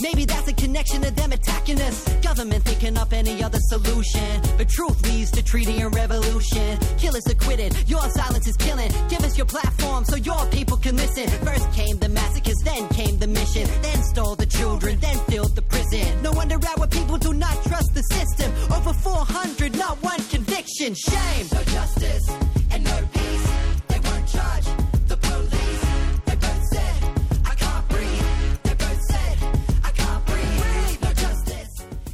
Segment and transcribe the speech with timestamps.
[0.00, 2.08] Maybe that's a connection to them attacking us.
[2.16, 4.40] Government thinking up any other solution.
[4.56, 6.78] But truth leads to treaty and revolution.
[6.98, 8.90] Killers acquitted, your silence is killing.
[9.08, 11.28] Give us your platform so your people can listen.
[11.44, 13.68] First came the massacres, then came the mission.
[13.82, 16.22] Then stole the children, then filled the prison.
[16.22, 18.52] No wonder our people do not trust the system.
[18.72, 20.94] Over 400, not one conviction.
[20.94, 21.46] Shame.
[21.52, 22.41] No justice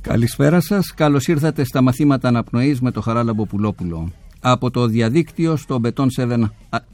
[0.08, 4.12] Καλησπέρα σας, καλώς ήρθατε στα μαθήματα αναπνοής με το Χαράλαμπο Πουλόπουλο.
[4.40, 6.44] Από το διαδίκτυο στο Beton 7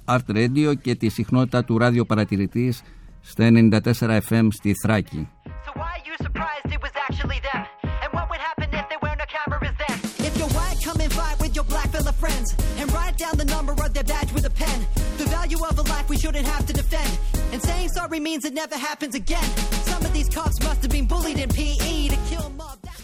[0.04, 2.82] Art Radio και τη συχνότητα του ράδιο παρατηρητής
[3.20, 5.28] στα 94 FM στη Θράκη.
[5.64, 5.84] So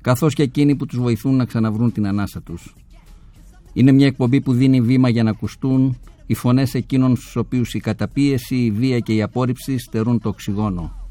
[0.00, 2.74] καθώς και εκείνοι που τους βοηθούν να ξαναβρούν την ανάσα τους.
[3.72, 7.80] Είναι μια εκπομπή που δίνει βήμα για να ακουστούν οι φωνές εκείνων στους οποίους η
[7.80, 11.08] καταπίεση, η βία και η απόρριψη στερούν το οξυγόνο.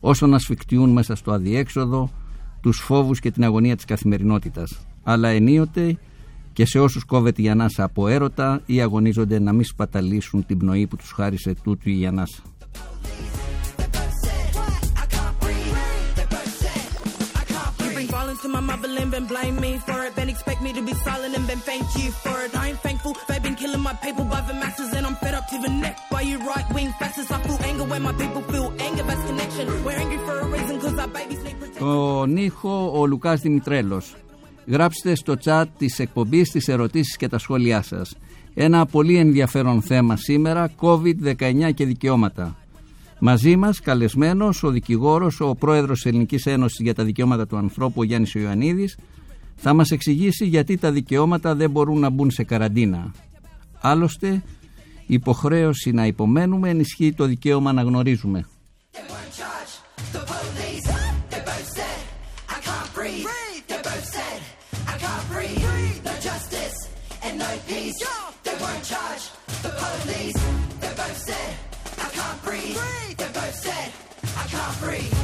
[0.00, 2.10] Όσο να σφιχτιούν μέσα στο αδιέξοδο,
[2.60, 4.86] τους φόβους και την αγωνία της καθημερινότητας.
[5.02, 5.98] Αλλά ενίοτε
[6.52, 10.86] και σε όσους κόβεται η ανάσα από έρωτα ή αγωνίζονται να μην σπαταλήσουν την πνοή
[10.86, 12.42] που τους χάρισε τούτου η ανάσα.
[18.56, 20.12] My motherland, then blame me for it.
[20.18, 22.50] Then expect me to be silent and then thank you for it.
[22.62, 25.46] I ain't thankful, they've been killing my people by the masses, and I'm fed up
[25.52, 27.30] to the neck by you right wing fascists.
[27.36, 29.64] I feel anger when my people feel anger, that's connection.
[29.84, 31.86] We're angry for a reason, cause our babies need protection.
[31.86, 34.14] Τον ήχο ο Λουκάς Δημητρέλος.
[34.66, 38.16] Γράψτε στο chat της εκπομπής τις ερωτήσεις και τα σχόλιά σας.
[38.54, 42.56] Ένα πολύ ενδιαφέρον θέμα σήμερα, COVID-19 και δικαιώματα.
[43.22, 48.00] Μαζί μας καλεσμένος ο δικηγόρος, ο πρόεδρος της Ελληνικής Ένωσης για τα Δικαιώματα του Ανθρώπου,
[48.00, 48.98] ο Γιάννης Ιωαννίδης,
[49.56, 53.14] θα μας εξηγήσει γιατί τα δικαιώματα δεν μπορούν να μπουν σε καραντίνα.
[53.80, 54.42] Άλλωστε,
[55.06, 58.46] η υποχρέωση να υπομένουμε ενισχύει το δικαίωμα να γνωρίζουμε.
[58.92, 59.72] They won't charge
[60.14, 60.86] the police.
[61.30, 62.00] They both said,
[62.54, 63.26] I can't breathe.
[63.68, 64.40] They both said,
[64.92, 64.94] I
[72.14, 73.09] can't breathe.
[74.50, 75.14] I can't breathe.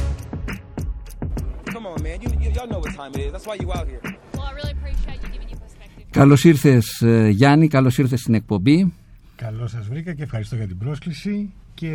[1.75, 2.21] Come on, man.
[2.23, 3.33] You, you, y'all know what time it is.
[3.35, 4.03] That's why you out here.
[4.35, 6.07] Well, I really appreciate you giving your perspective.
[6.11, 8.93] Καλώς ήρθες ε, Γιάννη, καλώς ήρθες στην εκπομπή.
[9.37, 11.91] Καλώς σας βρήκα και ευχαριστώ για την πρόσκληση και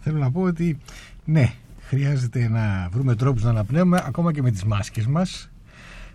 [0.00, 0.78] θέλω να πω ότι
[1.24, 5.50] ναι, χρειάζεται να βρούμε τρόπους να αναπνέουμε ακόμα και με τις μάσκες μας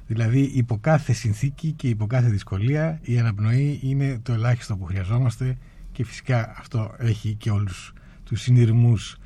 [0.08, 5.58] δηλαδή υπό κάθε συνθήκη και υπό κάθε δυσκολία η αναπνοή είναι το ελάχιστο που χρειαζόμαστε
[5.92, 7.94] και φυσικά αυτό έχει και όλους
[8.24, 9.19] τους συνειρμούς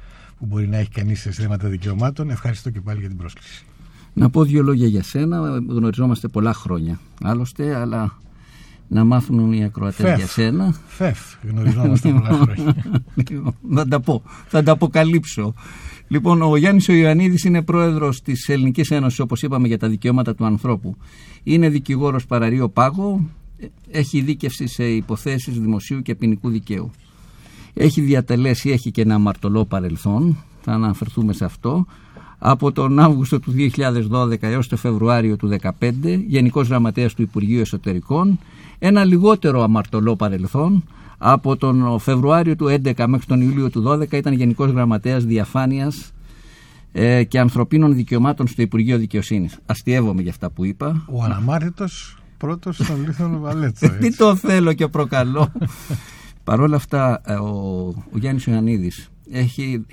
[0.43, 2.29] που μπορεί να έχει κανείς σε θέματα δικαιωμάτων.
[2.29, 3.65] Ευχαριστώ και πάλι για την πρόσκληση.
[4.13, 5.63] Να πω δύο λόγια για σένα.
[5.67, 6.99] Γνωριζόμαστε πολλά χρόνια.
[7.23, 8.17] Άλλωστε, αλλά
[8.87, 10.17] να μάθουν οι ακροατές Φεφ.
[10.17, 10.75] για σένα.
[10.87, 12.75] Φεφ, γνωριζόμαστε πολλά χρόνια.
[13.15, 15.53] Λοιπόν, θα τα πω, θα τα αποκαλύψω.
[16.07, 20.35] Λοιπόν, ο Γιάννης ο Ιωαννίδης είναι πρόεδρος της Ελληνικής Ένωσης, όπως είπαμε, για τα δικαιώματα
[20.35, 20.97] του ανθρώπου.
[21.43, 23.29] Είναι δικηγόρος παραρίο πάγο,
[23.91, 26.91] έχει δίκευση σε υποθέσεις δημοσίου και ποινικού δικαίου.
[27.73, 31.85] Έχει διατελέσει, έχει και ένα αμαρτωλό παρελθόν, θα αναφερθούμε σε αυτό.
[32.39, 33.53] Από τον Αύγουστο του
[34.11, 35.91] 2012 έως το Φεβρουάριο του 2015,
[36.27, 38.39] Γενικός Γραμματέας του Υπουργείου Εσωτερικών,
[38.79, 40.83] ένα λιγότερο αμαρτωλό παρελθόν,
[41.17, 46.11] από τον Φεβρουάριο του 2011 μέχρι τον Ιούλιο του 2012 ήταν Γενικός Γραμματέας Διαφάνειας
[46.91, 49.59] ε, και Ανθρωπίνων Δικαιωμάτων στο Υπουργείο Δικαιοσύνης.
[49.65, 51.05] Αστειεύομαι για αυτά που είπα.
[51.11, 53.89] Ο αναμάρτητος πρώτος στον Λίθον Βαλέτσο.
[53.99, 54.17] Τι έτσι.
[54.17, 55.51] το θέλω και προκαλώ.
[56.43, 57.47] Παρ' όλα αυτά, ε, ο,
[58.11, 59.85] ο Γιάννης Ιωαννίδης έχει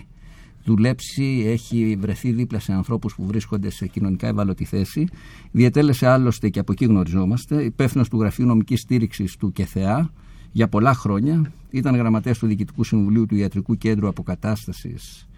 [0.64, 5.08] δουλέψει, έχει βρεθεί δίπλα σε ανθρώπους που βρίσκονται σε κοινωνικά ευάλωτη θέση.
[5.50, 10.11] Διετέλεσε άλλωστε και από εκεί γνωριζόμαστε, υπεύθυνος του Γραφείου Νομικής Στήριξης του ΚΕΘΕΑ
[10.52, 11.52] για πολλά χρόνια.
[11.70, 15.29] Ήταν γραμματέας του Διοικητικού Συμβουλίου του Ιατρικού Κέντρου Αποκατάστασης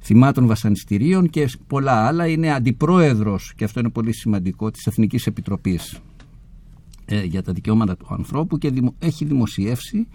[0.00, 2.26] θυμάτων βασανιστήριων και πολλά άλλα.
[2.26, 6.00] Είναι αντιπρόεδρος, και αυτό είναι πολύ σημαντικό, της Εθνικής Επιτροπής ε,
[7.16, 10.06] για τα δικαιώματα του ανθρώπου και δημο- έχει δημοσιεύσει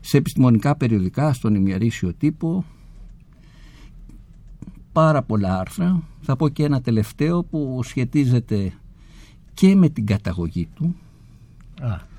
[0.00, 2.64] σε επιστημονικά περιοδικά, στον ημερήσιο τύπο,
[4.92, 6.02] πάρα πολλά άρθρα.
[6.20, 8.72] Θα πω και ένα τελευταίο που σχετίζεται
[9.54, 10.94] και με την καταγωγή του.
[11.80, 12.10] Α,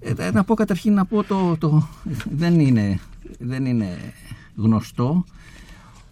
[0.00, 1.88] Ε, να πω καταρχήν να πω το, το
[2.30, 2.98] δεν, είναι,
[3.38, 3.96] δεν είναι
[4.56, 5.24] γνωστό.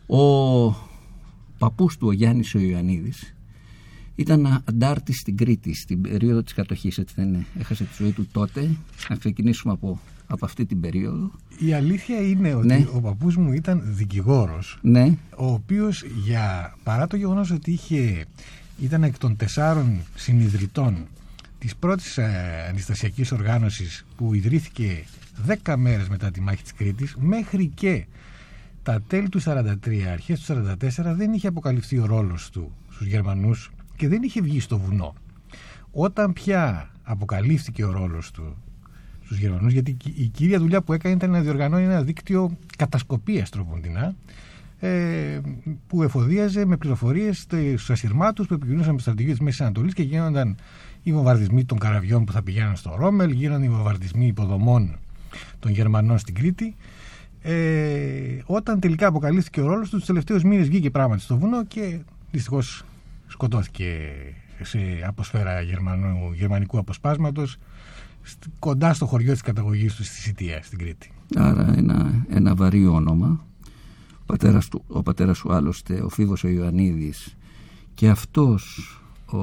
[0.07, 0.21] Ο
[1.59, 3.35] παππούς του, ο Γιάννης ο Ιωαννίδης,
[4.15, 7.47] ήταν αντάρτης στην Κρήτη στην περίοδο της κατοχής, έτσι δεν είναι.
[7.59, 8.71] Έχασε τη ζωή του τότε.
[9.09, 11.31] Να ξεκινήσουμε από, από αυτή την περίοδο.
[11.59, 12.87] η αλήθεια είναι ότι Ναι.
[12.93, 18.25] ο παππούς μου ήταν δικηγόρος Ναι, ο οποίος για, παρά το γεγονός ότι είχε,
[18.81, 20.97] ήταν εκ των τεσσάρων συνειδητών
[21.59, 25.05] της πρώτης ε, αντιστασιακής οργάνωσης που ιδρύθηκε
[25.65, 28.05] 10 μέρες μετά τη μάχη της Κρήτης μέχρι και
[28.83, 29.75] τα τέλη του 43,
[30.13, 30.75] αρχές του 44
[31.17, 35.15] δεν είχε αποκαλυφθεί ο ρόλος του στους Γερμανούς και δεν είχε βγει στο βουνό.
[35.93, 38.57] Όταν πια αποκαλύφθηκε ο ρόλος του
[39.25, 44.15] στους Γερμανούς γιατί η κύρια δουλειά που έκανε ήταν να διοργανώνει ένα δίκτυο κατασκοπίας τροποντινά
[44.79, 45.41] ε,
[45.87, 50.03] που εφοδίαζε με πληροφορίες στους ασυρμάτους που επικοινωνούσαν με το στρατηγείο της Μέσης Ανατολής και
[50.03, 50.57] γίνονταν
[51.03, 54.99] οι βομβαρδισμοί των καραβιών που θα πηγαίναν στο Ρόμελ, γίνονταν οι βομβαρδισμοί υποδομών
[55.59, 56.75] των Γερμανών στην Κρήτη.
[57.43, 61.99] Ε, όταν τελικά αποκαλύφθηκε ο ρόλος του, τους τελευταίους μήνες βγήκε πράγματι στο βουνό και
[62.31, 62.85] δυστυχώς
[63.33, 63.99] σκοτώθηκε
[64.63, 67.57] σε αποσφαίρα γερμανού, γερμανικού αποσπάσματος
[68.59, 71.11] κοντά στο χωριό της καταγωγής του στη Σιτία, στην Κρήτη.
[71.37, 73.47] άρα ένα, ένα βαρύ όνομα.
[74.21, 77.37] Ο πατέρας, του, ο πατέρας σου άλλωστε, ο Φίβος ο Ιωαννίδης
[77.95, 78.87] και αυτός
[79.27, 79.39] ο,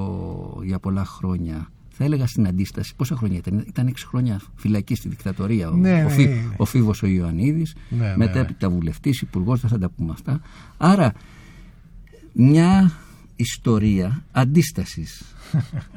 [0.63, 2.95] για πολλά χρόνια θα έλεγα στην αντίσταση.
[2.95, 6.53] Πόσα χρόνια ήταν, ήταν 6 χρόνια φυλακή στη δικτατορία ο, Ναι, ο, ναι, Φί- ναι.
[6.57, 10.41] ο Φίβος ο Ιωαννίδης, Ναι, ναι, μετέπειτα βουλευτής, υπουργός, δεν θα τα πούμε αυτά.
[10.77, 11.13] Άρα
[12.33, 12.91] μια
[13.39, 15.21] ιστορία αντίστασης.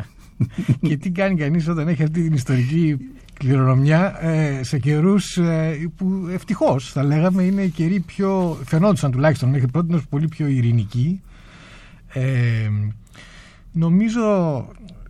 [0.88, 2.96] και τι κάνει κανείς όταν έχει αυτή την ιστορική
[3.38, 9.48] κληρονομιά ε, σε καιρούς ε, που ευτυχώς θα λέγαμε είναι οι καιροί πιο φαινόντουσαν τουλάχιστον
[9.48, 11.20] μέχρι πρώτη πολύ πιο ειρηνικοί
[12.08, 12.68] ε,
[13.72, 14.20] νομίζω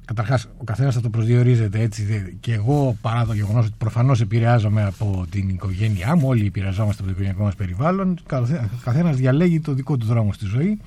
[0.05, 4.21] καταρχάς ο καθένας θα το προσδιορίζεται έτσι δε- και εγώ παρά το γεγονός ότι προφανώς
[4.21, 9.61] επηρεάζομαι από την οικογένειά μου όλοι επηρεαζόμαστε από το οικογενειακό μας περιβάλλον καθέ- καθένας διαλέγει
[9.61, 10.79] το δικό του δρόμο στη ζωή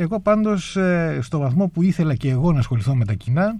[0.00, 3.58] εγώ πάντως ε, στο βαθμό που ήθελα και εγώ να ασχοληθώ με τα κοινά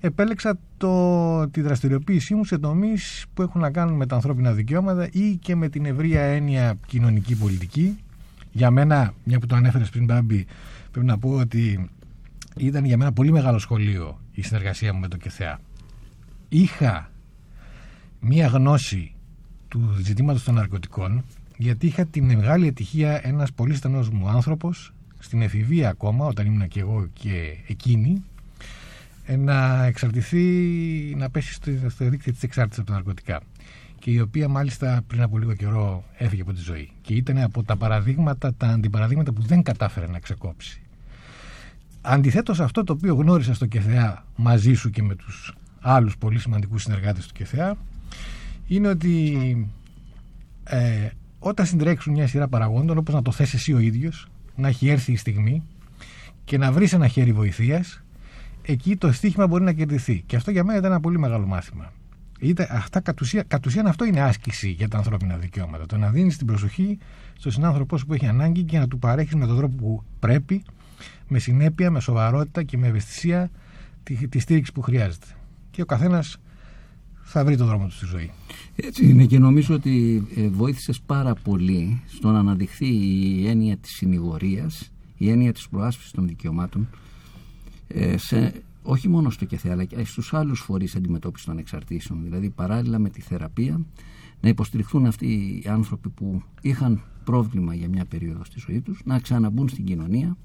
[0.00, 5.08] επέλεξα το, τη δραστηριοποίησή μου σε τομείς που έχουν να κάνουν με τα ανθρώπινα δικαιώματα
[5.12, 7.98] ή και με την ευρεία έννοια κοινωνική πολιτική.
[8.52, 10.46] Για μένα, μια που το ανέφερες πριν Μπάμπη,
[10.90, 11.90] πρέπει να πω ότι
[12.56, 15.60] ήταν για μένα πολύ μεγάλο σχολείο η συνεργασία μου με το ΚΕΘΕΑ.
[16.48, 17.10] Είχα
[18.20, 19.14] μία γνώση
[19.68, 21.24] του ζητήματος των ναρκωτικών
[21.56, 24.93] γιατί είχα την μεγάλη ατυχία ένας πολύ στενός μου άνθρωπος
[25.24, 28.22] στην εφηβεία ακόμα όταν ήμουν και εγώ και εκείνη
[29.26, 30.44] ε, να εξαρτηθεί,
[31.16, 33.40] να πέσει στο, στο δίκτυο της εξάρτησης από τα ναρκωτικά
[33.98, 37.62] και η οποία μάλιστα πριν από λίγο καιρό έφυγε από τη ζωή και ήταν από
[37.62, 40.82] τα παραδείγματα, τα αντιπαραδείγματα που δεν κατάφερε να ξεκόψει.
[42.00, 46.82] Αντιθέτως αυτό το οποίο γνώρισα στο ΚΕΘΕΑ μαζί σου και με τους άλλους πολύ σημαντικούς
[46.82, 47.76] συνεργάτες του ΚΕΘΕΑ
[48.66, 49.68] είναι ότι
[50.64, 54.88] ε, όταν συντρέξουν μια σειρά παραγόντων όπως να το θες εσύ ο ίδιος να έχει
[54.88, 55.62] έρθει η στιγμή
[56.44, 58.04] και να βρεις ένα χέρι βοηθείας
[58.62, 60.22] εκεί το στίχημα μπορεί να κερδιθεί.
[60.26, 61.92] Και αυτό για μένα ήταν ένα πολύ μεγάλο μάθημα.
[62.38, 65.86] Είτε, αυτά κατ, ουσία, κατ' ουσίαν αυτό είναι άσκηση για τα ανθρώπινα δικαιώματα.
[65.86, 66.98] Το να δίνεις την προσοχή
[67.38, 70.62] στον συνάνθρωπό σου που έχει ανάγκη και να του παρέχεις με τον τρόπο που πρέπει
[71.28, 73.50] με συνέπεια, με σοβαρότητα και με ευαισθησία
[74.02, 75.26] τη, τη στήριξη που χρειάζεται.
[75.70, 76.36] Και ο καθένας
[77.24, 78.30] θα βρει τον δρόμο του στη ζωή
[78.76, 83.90] Έτσι είναι και νομίζω ότι ε, βοήθησες πάρα πολύ στο να αναδειχθεί η έννοια της
[83.90, 86.88] συνηγορίας, η έννοια της προάσπισης των δικαιωμάτων
[87.88, 92.22] ε, σε, όχι μόνο στο ΚΕΘΕ αλλά και στους άλλους φορείς αντιμετώπισης των εξαρτήσεων.
[92.22, 93.80] Δηλαδή παράλληλα με τη θεραπεία
[94.40, 95.26] να υποστηριχθούν αυτοί
[95.64, 100.36] οι άνθρωποι που είχαν πρόβλημα για μια περίοδο στη ζωή τους να ξαναμπούν στην κοινωνία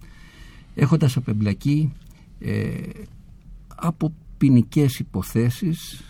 [0.75, 1.93] έχοντας απεμπλακεί
[2.39, 2.71] ε,
[3.75, 6.03] από ποινικές υποθέσεις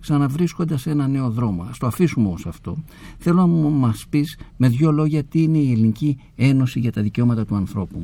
[0.00, 1.62] ξαναβρίσκοντας ένα νέο δρόμο.
[1.70, 2.76] Ας το αφήσουμε όμως αυτό.
[3.18, 7.02] Θέλω να μου μας πεις με δύο λόγια τι είναι η Ελληνική Ένωση για τα
[7.02, 8.02] Δικαιώματα του Ανθρώπου.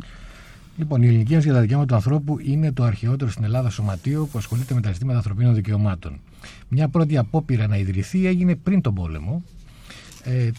[0.77, 4.27] Λοιπόν, η Ελληνική Ένωση για τα Δικαιώματα του Ανθρώπου είναι το αρχαιότερο στην Ελλάδα σωματείο
[4.33, 6.21] που ασχολείται με τα ζητήματα ανθρωπίνων δικαιωμάτων.
[6.69, 9.43] Μια πρώτη απόπειρα να ιδρυθεί έγινε πριν τον πόλεμο.
[10.25, 10.51] Ε,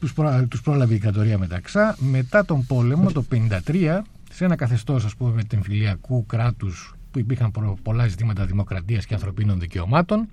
[0.00, 1.96] τους, προ, τους πρόλαβε η δικτατορία μεταξά.
[1.98, 7.78] Μετά τον πόλεμο, το 1953, σε ένα καθεστώς ας πούμε μετεμφυλιακού κράτους που υπήρχαν προ-
[7.82, 10.28] πολλά ζητήματα δημοκρατίας και ανθρωπίνων δικαιωμάτων,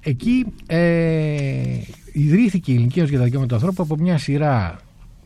[0.00, 1.78] εκεί ε,
[2.12, 4.80] ιδρύθηκε η Ελληνική Ένωση για τα Δικαιώματα του Ανθρώπου από μια σειρά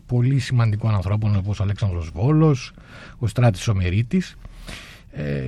[0.06, 2.72] πολύ σημαντικών ανθρώπων όπως ο Αλέξανδρος Βόλος,
[3.18, 4.36] ο Στράτης Ομερίτης.
[5.12, 5.42] Ε,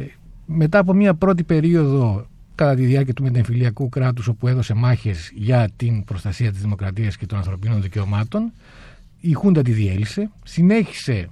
[0.47, 5.69] μετά από μια πρώτη περίοδο κατά τη διάρκεια του μετεμφυλιακού κράτους όπου έδωσε μάχες για
[5.77, 8.53] την προστασία της δημοκρατίας και των ανθρωπίνων δικαιωμάτων.
[9.21, 11.29] Η Χούντα τη διέλυσε, συνέχισε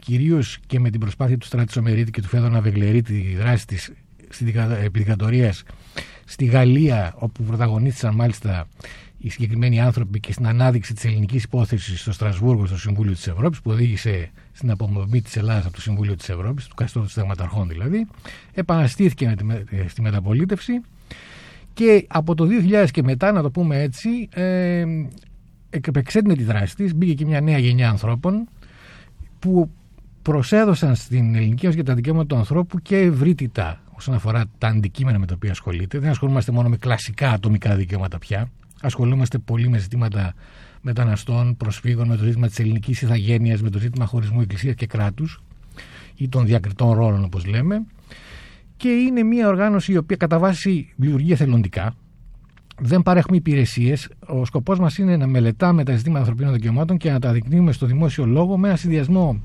[0.00, 3.92] κυρίως και με την προσπάθεια του Στράτη Σομερίτη και του Φέδωνα Βεγλερίτη τη δράση της
[4.84, 5.62] επιδικατορίας
[6.24, 8.66] στη Γαλλία όπου πρωταγωνίστησαν μάλιστα
[9.18, 13.60] οι συγκεκριμένοι άνθρωποι και στην ανάδειξη της ελληνικής υπόθεσης στο Στρασβούργο, στο Συμβούλιο της Ευρώπης,
[13.60, 18.06] που οδήγησε στην απομονή της Ελλάδας από το Συμβούλιο της Ευρώπης, του καθεστώτο συνταγματαρχών δηλαδή,
[18.54, 19.34] επαναστήθηκε
[19.88, 20.80] στη μεταπολίτευση
[21.74, 24.84] και από το 2000 και μετά, να το πούμε έτσι, ε,
[25.70, 26.94] επεξέτεινε τη δράση της.
[26.94, 28.48] Μπήκε και μια νέα γενιά ανθρώπων
[29.38, 29.70] που
[30.22, 35.26] προσέδωσαν στην ελληνική για τα δικαιώματα του ανθρώπου και ευρύτητα όσον αφορά τα αντικείμενα με
[35.26, 35.98] τα οποία ασχολείται.
[35.98, 38.50] Δεν ασχολούμαστε μόνο με κλασικά ατομικά δικαιώματα πια.
[38.80, 40.34] Ασχολούμαστε πολύ με ζητήματα
[40.80, 45.42] μεταναστών, προσφύγων, με το ζήτημα της ελληνικής ηθαγένειας, με το ζήτημα χωρισμού εκκλησίας και κράτους
[46.16, 47.86] ή των διακριτών ρόλων, όπως λέμε.
[48.76, 51.94] Και είναι μια οργάνωση η οποία κατά βάση λειτουργεί εθελοντικά.
[52.80, 54.08] Δεν παρέχουμε υπηρεσίες.
[54.26, 57.86] Ο σκοπός μας είναι να μελετάμε τα ζητήματα ανθρωπίνων δικαιωμάτων και να τα δεικνύουμε στο
[57.86, 59.40] δημόσιο λόγο με ένα συνδυασμό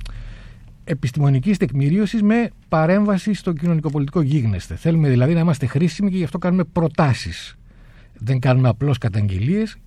[0.89, 4.75] επιστημονικής τεκμηρίωσης με παρέμβαση στο κοινωνικοπολιτικό γίγνεσθε.
[4.75, 7.57] Θέλουμε δηλαδή να είμαστε χρήσιμοι και γι' αυτό κάνουμε προτάσεις
[8.19, 9.77] δεν κάνουμε απλώς καταγγελίες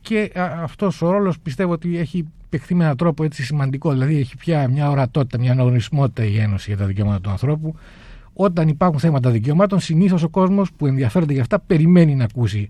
[0.00, 3.92] και αυτός ο ρόλος πιστεύω ότι έχει παιχθεί με έναν τρόπο έτσι σημαντικό.
[3.92, 7.74] Δηλαδή έχει πια μια ορατότητα, μια αναγνωρισμότητα η Ένωση για τα δικαιώματα του ανθρώπου.
[8.32, 12.68] Όταν υπάρχουν θέματα δικαιωμάτων, συνήθως ο κόσμος που ενδιαφέρεται για αυτά περιμένει να ακούσει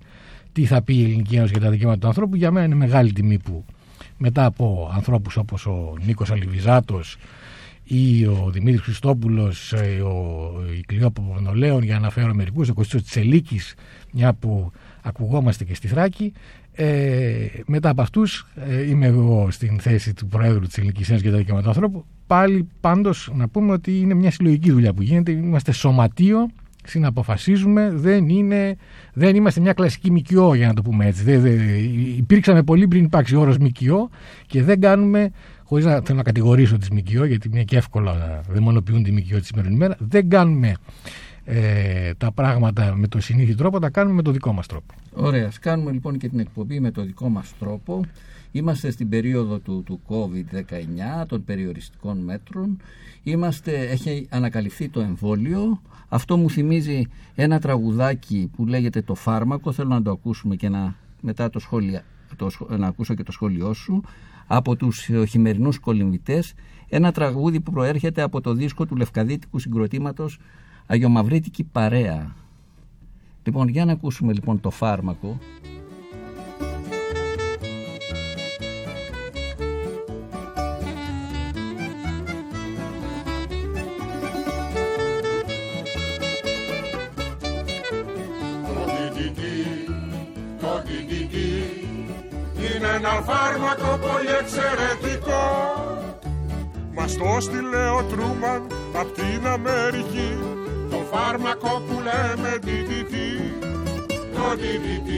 [0.53, 2.37] τι θα πει η Ελληνική Ένωση για τα δικαιώματα του ανθρώπου.
[2.37, 3.65] Για μένα είναι μεγάλη τιμή που
[4.17, 7.17] μετά από ανθρώπους όπως ο Νίκος Αλιβιζάτος
[7.93, 13.03] ή ο Δημήτρης Χριστόπουλος, ε, ο, η Κλειό Παπανολέων, για να αναφέρω μερικούς, ο Κωστή
[13.03, 13.75] Τσελίκης,
[14.13, 16.33] μια που ακουγόμαστε και στη Θράκη.
[16.73, 21.33] Ε, μετά από αυτούς, ε, είμαι εγώ στην θέση του Προέδρου της Ελληνικής Ένωσης για
[21.33, 22.05] τα Δικαιώματα του Ανθρώπου.
[22.27, 25.31] Πάλι πάντως να πούμε ότι είναι μια συλλογική δουλειά που γίνεται.
[25.31, 26.49] Είμαστε σωματείο,
[26.85, 28.77] συναποφασίζουμε, δεν, είναι,
[29.13, 31.23] δεν είμαστε μια κλασική ΜΚΟ για να το πούμε έτσι.
[31.23, 31.59] Δεν, δεν,
[32.17, 34.11] υπήρξαμε πολύ πριν υπάρξει ο όρος ΜΚΟ
[34.47, 35.31] και δεν κάνουμε,
[35.71, 39.39] χωρίς να θέλω να κατηγορήσω τι ΜΚΟ, γιατί είναι και εύκολο να δαιμονοποιούν τη ΜΚΟ
[39.39, 40.75] τη σημερινή μέρα, δεν κάνουμε
[41.45, 44.95] ε, τα πράγματα με το συνήθι τρόπο, τα κάνουμε με το δικό μας τρόπο.
[45.13, 48.01] Ωραία, ας κάνουμε λοιπόν και την εκπομπή με το δικό μας τρόπο.
[48.53, 52.81] Είμαστε στην περίοδο του, του COVID-19, των περιοριστικών μέτρων.
[53.23, 55.83] Είμαστε, έχει ανακαλυφθεί το εμβόλιο.
[56.09, 59.73] Αυτό μου θυμίζει ένα τραγουδάκι που λέγεται «Το φάρμακο».
[59.73, 62.01] Θέλω να το ακούσουμε και να, μετά το σχόλιο,
[62.37, 64.03] το, να ακούσω και το σχόλιο σου.
[64.53, 66.55] Από τους χειμερινούς κολυμβητές.
[66.89, 70.39] Ένα τραγούδι που προέρχεται από το δίσκο του Λευκαδίτικου συγκροτήματος
[70.87, 72.35] Αγιομαυρίτικη παρέα.
[73.43, 75.39] Λοιπόν, για να ακούσουμε λοιπόν το φάρμακο.
[92.95, 95.45] Ένα φάρμακο πολύ εξαιρετικό.
[96.95, 98.67] Μας το στείλε ο Τρούμαν
[99.01, 100.31] απ' την Αμερική.
[100.91, 103.15] Το φάρμακο που λέμε DDT
[104.35, 105.11] Το DDT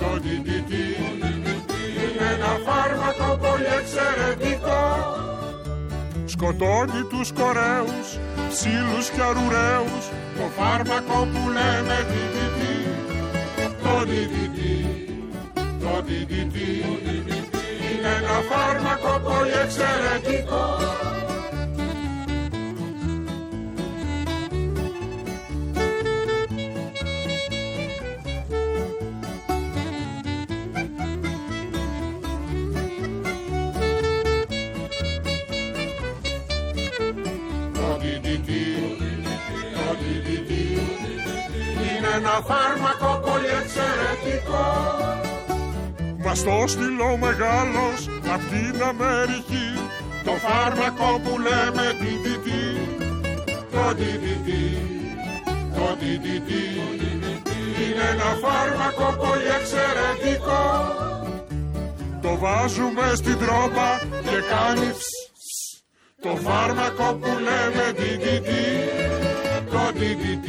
[0.00, 0.72] Το DDT
[2.02, 4.82] Είναι ένα φάρμακο πολύ εξαιρετικό.
[6.26, 8.08] Σκοτώνει τους κορέους,
[8.48, 10.04] ψήλους και αρουραίους.
[10.38, 12.60] Το φάρμακο που λέμε DDT
[13.82, 14.95] Το DDT
[15.86, 16.56] Το DDT
[17.92, 20.64] Είναι ένα φάρμακο πολύ εξαιρετικό.
[42.16, 45.25] Ένα φάρμακο πολύ εξαιρετικό
[46.36, 49.68] Μας το στείλω μεγάλος απ' την Αμερική
[50.24, 52.48] Το φάρμακο που λέμε DDT
[53.72, 54.48] Το DDT
[55.76, 56.50] Το DDT
[57.82, 60.64] Είναι ένα φάρμακο πολύ εξαιρετικό.
[62.22, 63.88] Το βάζουμε στην τρόπα
[64.28, 64.90] και κάνει
[66.22, 68.50] Το φάρμακο που λέμε DDT
[69.70, 70.48] Το DDT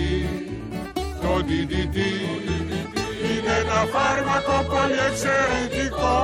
[1.21, 1.97] το DDT
[2.47, 2.56] είναι
[3.59, 6.15] ένα φάρμακο πολύ εξαιρετικό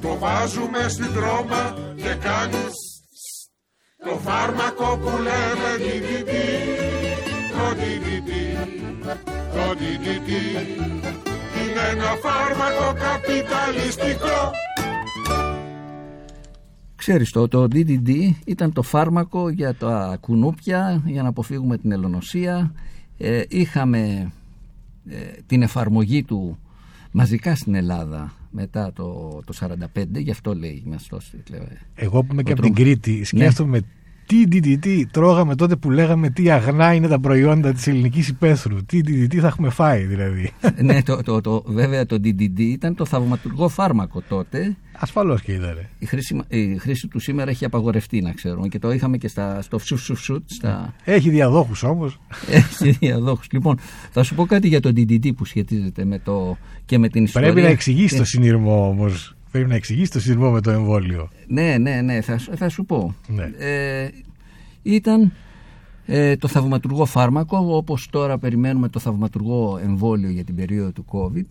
[0.00, 2.72] Το βάζουμε στην τρόμα και κάνεις
[4.04, 7.03] το φάρμακο που λέμε DDT
[7.70, 8.30] DDT,
[9.54, 10.28] το DDT
[11.58, 14.50] είναι ένα φάρμακο καπιταλιστικό.
[16.96, 22.72] Ξέρεις το, το DDD ήταν το φάρμακο για τα κουνούπια για να αποφύγουμε την ελονοσία.
[23.18, 24.32] Ε, είχαμε
[25.08, 25.16] ε,
[25.46, 26.58] την εφαρμογή του
[27.10, 29.54] μαζικά στην Ελλάδα μετά το, το
[29.94, 31.20] 45, γι' αυτό λέει μας το
[31.94, 32.98] Εγώ που είμαι και Ο από την τρόμος.
[33.00, 33.80] Κρήτη, σκέφτομαι
[34.26, 38.84] τι DDT τρώγαμε τότε που λέγαμε τι αγνά είναι τα προϊόντα της ελληνικής υπαίθρου.
[38.84, 40.50] Τι DDT θα έχουμε φάει δηλαδή.
[40.82, 44.76] ναι, το, το, το, βέβαια το DDD ήταν το θαυματουργό φάρμακο τότε.
[44.98, 45.78] Ασφαλώς και ήταν.
[45.98, 49.62] Η χρήση, η χρήση του σήμερα έχει απαγορευτεί να ξέρουμε και το είχαμε και στα,
[49.62, 52.20] στο φσου φσου φσου στα, Έχει διαδόχους όμως.
[52.50, 53.46] Έχει διαδόχους.
[53.50, 53.78] Λοιπόν,
[54.10, 57.52] θα σου πω κάτι για το DDT που σχετίζεται με το, και με την ιστορία.
[57.52, 59.34] Πρέπει να εξηγήσει Ε, το συνειρμό όμως.
[59.54, 61.28] Πρέπει να εξηγήσεις το συνειρμό με το εμβόλιο.
[61.46, 63.14] Ναι, ναι, ναι, θα, σου- θα σου πω.
[63.26, 63.50] Ναι.
[63.58, 64.08] Ε,
[64.82, 65.32] ήταν
[66.06, 71.44] ε, το θαυματουργό φάρμακο, όπως τώρα περιμένουμε το θαυματουργό εμβόλιο για την περίοδο του COVID.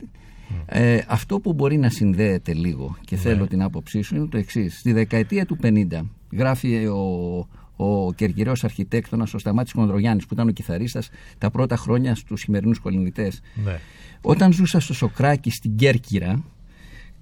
[0.65, 4.79] Ε, αυτό που μπορεί να συνδέεται λίγο και θέλω την άποψή σου είναι το εξής.
[4.79, 5.85] Στη δεκαετία του 50
[6.31, 12.15] γράφει ο, ο κερκυρός αρχιτέκτονας ο Σταμάτης Κονδρογιάννης που ήταν ο κιθαρίστας τα πρώτα χρόνια
[12.15, 13.41] στους σημερινούς κολυνδητές.
[13.63, 13.79] Ναι.
[14.21, 16.43] Όταν ζούσα στο Σοκράκι στην Κέρκυρα,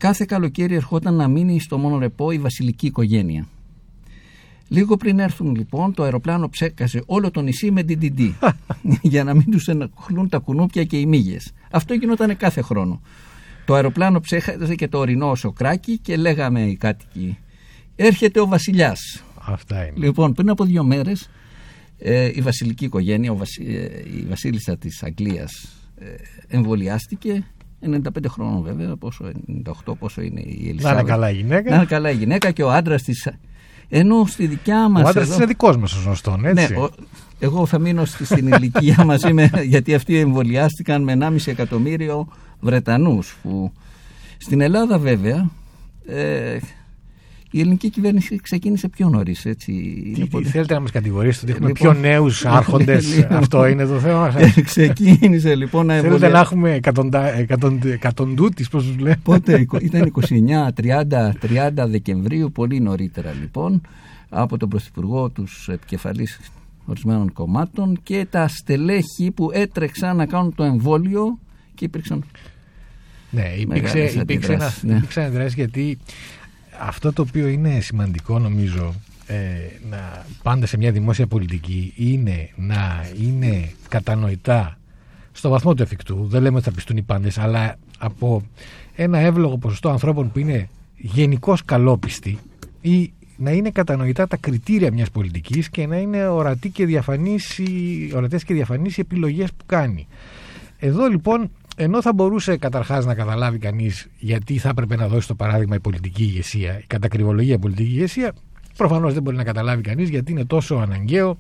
[0.02, 3.48] κάθε καλοκαίρι ερχόταν να μείνει στο μόνο ρεπό η βασιλική οικογένεια.
[4.68, 8.32] Λίγο πριν έρθουν λοιπόν, το αεροπλάνο ψέκασε όλο το νησί με DDD
[9.12, 11.52] για να μην τους ενοχλούν τα κουνούπια και οι μύγες.
[11.72, 13.02] Αυτό γινόταν κάθε χρόνο.
[13.66, 17.38] Το αεροπλάνο ψέχασε και το ορεινό Σοκράκι και λέγαμε οι κάτοικοι
[17.96, 19.24] «Έρχεται ο βασιλιάς».
[19.46, 19.94] Αυτά είναι.
[19.98, 21.30] Λοιπόν, πριν από δύο μέρες
[21.98, 25.52] ε, η βασιλική οικογένεια, ο βασι- ε, η βασίλισσα της Αγγλίας
[25.98, 26.06] ε,
[26.48, 27.46] εμβολιάστηκε
[27.82, 29.32] 95 χρόνων βέβαια, πόσο,
[29.88, 31.00] 98 πόσο είναι η Να Ελισάβετ.
[31.00, 31.70] είναι καλά η γυναίκα.
[31.70, 33.28] Να είναι καλά η γυναίκα και ο άντρας της
[33.94, 36.74] ενώ στη δικιά μας Ο άντρας εδώ- είναι δικός μας ω γνωστόν, έτσι.
[36.74, 36.90] ναι, ο-
[37.40, 42.28] εγώ θα μείνω στη- στην ηλικία μαζί με, γιατί αυτοί εμβολιάστηκαν με 1,5 εκατομμύριο
[42.60, 43.72] Βρετανούς που
[44.38, 45.50] στην Ελλάδα βέβαια
[46.08, 46.58] ε,
[47.52, 49.46] η ελληνική κυβέρνηση ξεκίνησε πιο νωρίς.
[49.46, 53.16] Έτσι, Τι, Είναι τι πολύ- θέλετε να μας κατηγορήσετε ότι έχουμε Λοιπόν, πιο νέους άρχοντες;
[53.16, 53.38] λοιπόν.
[53.38, 54.34] Αυτό είναι το θέμα.
[54.40, 56.34] Ε, ξεκίνησε λοιπόν να Θέλετε εμβολιάσει.
[56.34, 62.80] να έχουμε εκατοντά- εκατον- εκατοντούτης, πώς τους λέμε; Πότε εικο- ήταν 29-30 30 Δεκεμβρίου, πολύ
[62.80, 63.82] νωρίτερα λοιπόν,
[64.30, 66.40] από τον Πρωθυπουργό, τους επικεφαλής
[66.86, 71.40] ορισμένων κομμάτων και τα στελέχη που έτρεξαν να κάνουν το εμβόλιο
[71.76, 72.24] και υπήρξαν
[73.34, 74.96] Ναι, υπήρξε, Μεγάλες υπήρξε ένα, αντιδράσεις, ναι.
[74.96, 75.98] υπήρξαν αντιδράσεις γιατί
[76.80, 78.94] αυτό το οποίο είναι σημαντικό νομίζω
[79.28, 79.36] ε,
[79.90, 84.78] να, πάντα σε μια δημόσια πολιτική είναι να είναι κατανοητά
[85.32, 88.44] στο βαθμό του εφικτού, δεν λέμε ότι θα πιστούν οι πάντες, αλλά από
[88.96, 92.40] ένα εύλογο ποσοστό ανθρώπων που είναι γενικώς καλόπιστοι
[92.82, 98.12] ή να είναι κατανοητά τα κριτήρια μιας πολιτικής και να είναι ορατή και διαφανής, οι-
[98.16, 100.08] ορατές και διαφανείς οι επιλογές που κάνει.
[100.80, 101.52] Εδώ λοιπόν,
[101.84, 105.80] ενώ θα μπορούσε καταρχάς να καταλάβει κανείς γιατί θα έπρεπε να δώσει το παράδειγμα η
[105.80, 108.34] πολιτική ηγεσία, η κατακριβολογία πολιτική ηγεσία,
[108.78, 111.38] προφανώς δεν μπορεί να καταλάβει κανείς γιατί είναι τόσο αναγκαίο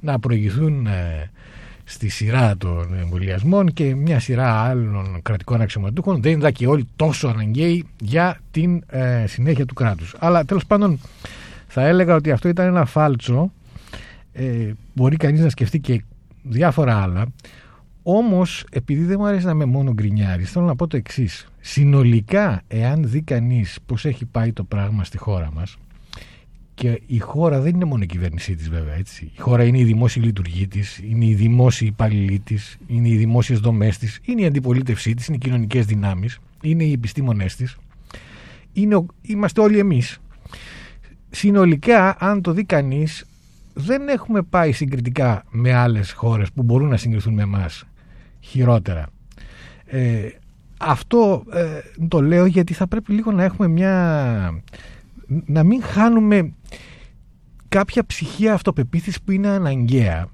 [0.00, 1.30] να προηγηθούν ε,
[1.84, 6.22] στη σειρά των εμβολιασμών και μια σειρά άλλων κρατικών αξιωματούχων.
[6.22, 10.14] Δεν ήταν και όλοι τόσο αναγκαίοι για την ε, συνέχεια του κράτους.
[10.18, 11.00] Αλλά τέλος πάντων,
[11.66, 13.52] θα έλεγα ότι αυτό ήταν ένα φάλτσο.
[14.32, 16.02] Ε, μπορεί κανείς να σκεφτεί και
[16.42, 17.26] διάφορα άλλα.
[18.02, 21.46] Όμως, επειδή δεν μου αρέσει να είμαι μόνο γκρινιάρης, θέλω να πω το εξής.
[21.60, 25.76] Συνολικά, εάν δει κανείς πώς έχει πάει το πράγμα στη χώρα μας,
[26.74, 28.94] και η χώρα δεν είναι μόνο η κυβέρνησή της, βέβαια.
[28.94, 29.30] Έτσι.
[29.36, 33.58] Η χώρα είναι η δημόσια λειτουργή της, είναι οι δημόσιοι υπαλληλοί της, είναι οι δημόσιες
[33.58, 37.76] δομές της, είναι η αντιπολίτευσή της, είναι οι κοινωνικές δυνάμεις, είναι οι επιστήμονές της.
[38.72, 40.18] Είναι ο- Είμαστε όλοι εμείς.
[41.30, 43.26] Συνολικά, αν το δει κανείς,
[43.74, 47.84] δεν έχουμε πάει συγκριτικά με άλλες χώρες που μπορούν να συγκριθούν με εμάς
[48.42, 49.06] χειρότερα.
[49.84, 50.28] Ε,
[50.78, 54.62] αυτό ε, το λέω γιατί θα πρέπει λίγο να έχουμε μια...
[55.46, 56.52] να μην χάνουμε
[57.68, 60.26] κάποια ψυχία αυτοπεποίθησης που είναι αναγκαία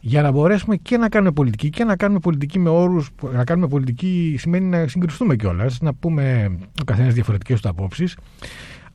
[0.00, 3.44] για να μπορέσουμε και να κάνουμε πολιτική και να κάνουμε πολιτική με όρους που- να
[3.44, 8.16] κάνουμε πολιτική σημαίνει να συγκριστούμε κιόλας, να πούμε ο καθένας διαφορετικές του απόψεις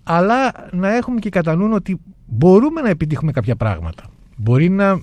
[0.03, 4.03] αλλά να έχουμε και κατά νου ότι μπορούμε να επιτύχουμε κάποια πράγματα.
[4.37, 5.01] Μπορεί να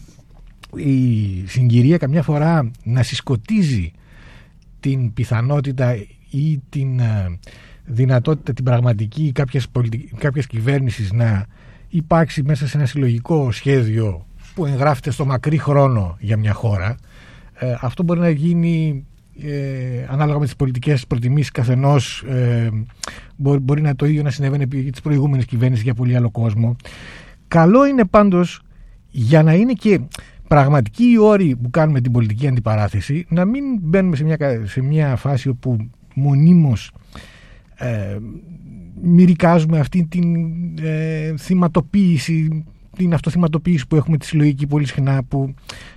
[0.76, 3.92] η συγκυρία καμιά φορά να συσκοτίζει
[4.80, 5.94] την πιθανότητα
[6.30, 7.38] ή την ε,
[7.84, 10.12] δυνατότητα την πραγματική κάποιες, πολιτι...
[10.16, 11.46] κάποιες κυβέρνησης να
[11.88, 16.96] υπάρξει μέσα σε ένα συλλογικό σχέδιο που εγγράφεται στο μακρύ χρόνο για μια χώρα.
[17.54, 19.06] Ε, αυτό μπορεί να γίνει
[19.42, 22.70] ε, ανάλογα με τις πολιτικές προτιμήσεις καθενός ε,
[23.36, 26.76] μπορεί, μπορεί να το ίδιο να συνέβαινε επί της προηγούμενης κυβέρνησης για πολύ άλλο κόσμο
[27.48, 28.62] καλό είναι πάντως
[29.10, 30.00] για να είναι και
[30.54, 34.82] πραγματικοί οι όροι που κάνουμε την πολιτική αντιπαράθεση να μην μπαίνουμε σε μια, κα- σε
[34.82, 35.76] μια φάση όπου
[36.14, 36.92] μονίμως
[37.74, 38.16] ε,
[39.02, 40.24] μυρικάζουμε αυτή την
[40.82, 42.64] ε, θυματοποίηση
[42.96, 45.54] την αυτοθυματοποίηση που έχουμε τη συλλογική πολύ συχνά που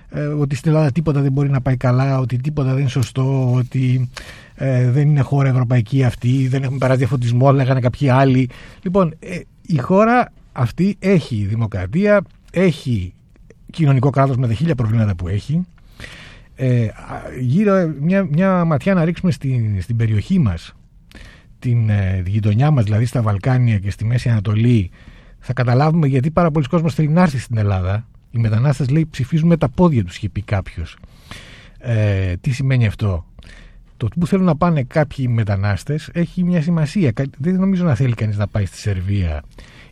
[0.08, 3.52] ε, ότι στην Ελλάδα τίποτα δεν μπορεί να πάει καλά, ότι τίποτα δεν είναι σωστό,
[3.52, 4.10] ότι
[4.54, 8.48] ε, δεν είναι χώρα ευρωπαϊκή αυτή, δεν έχουμε περάσει διαφωτισμό, λέγανε κάποιοι άλλοι.
[8.82, 13.14] Λοιπόν, ε, η χώρα αυτή έχει δημοκρατία, έχει
[13.76, 15.66] κοινωνικό κράτος με τα χίλια προβλήματα που έχει.
[16.54, 16.92] Ε, α,
[17.40, 20.74] γύρω μια, μια ματιά να ρίξουμε στην, στην περιοχή μας
[21.58, 24.90] την ε, γειτονιά μας δηλαδή στα Βαλκάνια και στη Μέση Ανατολή
[25.38, 28.06] θα καταλάβουμε γιατί πάρα πολλοί κόσμος θέλει να έρθει στην Ελλάδα.
[28.30, 30.96] Οι μετανάστες λέει ψηφίζουν με τα πόδια τους είχε πει κάποιος.
[31.78, 33.26] Ε, τι σημαίνει αυτό;
[33.96, 37.10] Το που θέλουν να πάνε κάποιοι μετανάστες έχει μια σημασία.
[37.10, 39.42] Κα- δεν νομίζω να θέλει κανείς να πάει στη Σερβία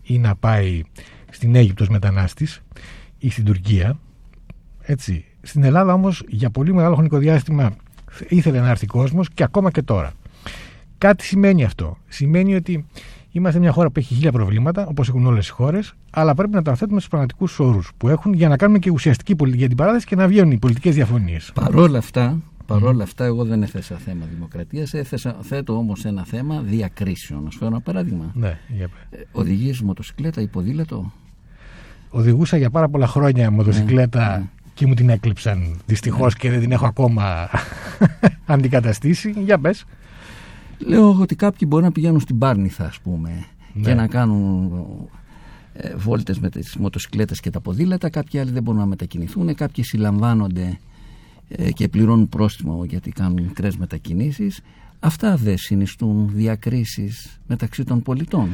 [0.03, 0.83] ή να πάει
[1.31, 2.63] στην Αίγυπτος ως μετανάστης
[3.25, 3.99] ή στην Τουρκία
[4.83, 5.25] έτσι.
[5.43, 7.77] Στην Ελλάδα όμως για πολύ μεγάλο χρονικό διάστημα
[8.29, 10.13] ήθελε να έρθει κόσμος και ακόμα και τώρα.
[10.99, 11.99] Κάτι σημαίνει αυτό.
[12.09, 12.87] Σημαίνει ότι
[13.31, 16.63] είμαστε μια χώρα που έχει χίλια προβλήματα, όπως έχουν όλες οι χώρες, αλλά πρέπει να
[16.63, 20.17] τα θέτουμε στους πραγματικούς όρους που έχουν για να κάνουμε και ουσιαστική πολιτική αντιπαράθεση και
[20.17, 21.53] να βγαίνουν οι πολιτικές διαφωνίες.
[21.55, 24.95] Παρόλα αυτά, παρόλα αυτά, εγώ δεν έθεσα θέμα δημοκρατίας.
[25.41, 27.43] Θέτω όμως ένα θέμα διακρίσεων.
[27.43, 28.31] Να σου φέρω ένα παράδειγμα.
[28.35, 28.89] Ναι, για...
[29.33, 31.13] Οδηγεί μοτοσυκλέτα ή ποδήλατο.
[32.17, 34.45] Οδηγούσα για πάρα πολλά χρόνια μοτοσυκλέτα Ναι.
[34.75, 37.49] και μου την έκλειψαν δυστυχώς και δεν την έχω ακόμα
[38.47, 39.31] αντικαταστήσει.
[39.31, 39.85] Για πες.
[40.79, 43.31] Λέω ότι κάποιοι μπορεί να πηγαίνουν στην Πάρνηθα, ας πούμε,
[43.73, 43.83] Ναι.
[43.83, 44.73] και να κάνουν
[45.73, 48.11] ε, βόλτες με τις μοτοσυκλέτες και τα ποδήλατα.
[48.11, 49.55] Κάποιοι άλλοι δεν μπορούν να μετακινηθούν.
[49.55, 50.79] Κάποιοι συλλαμβάνονται
[51.49, 54.61] ε, και πληρώνουν πρόστιμο γιατί κάνουν μικρές μετακινήσεις.
[55.01, 58.49] Αυτά δεν συνιστούν διακρίσεις μεταξύ των πολιτών.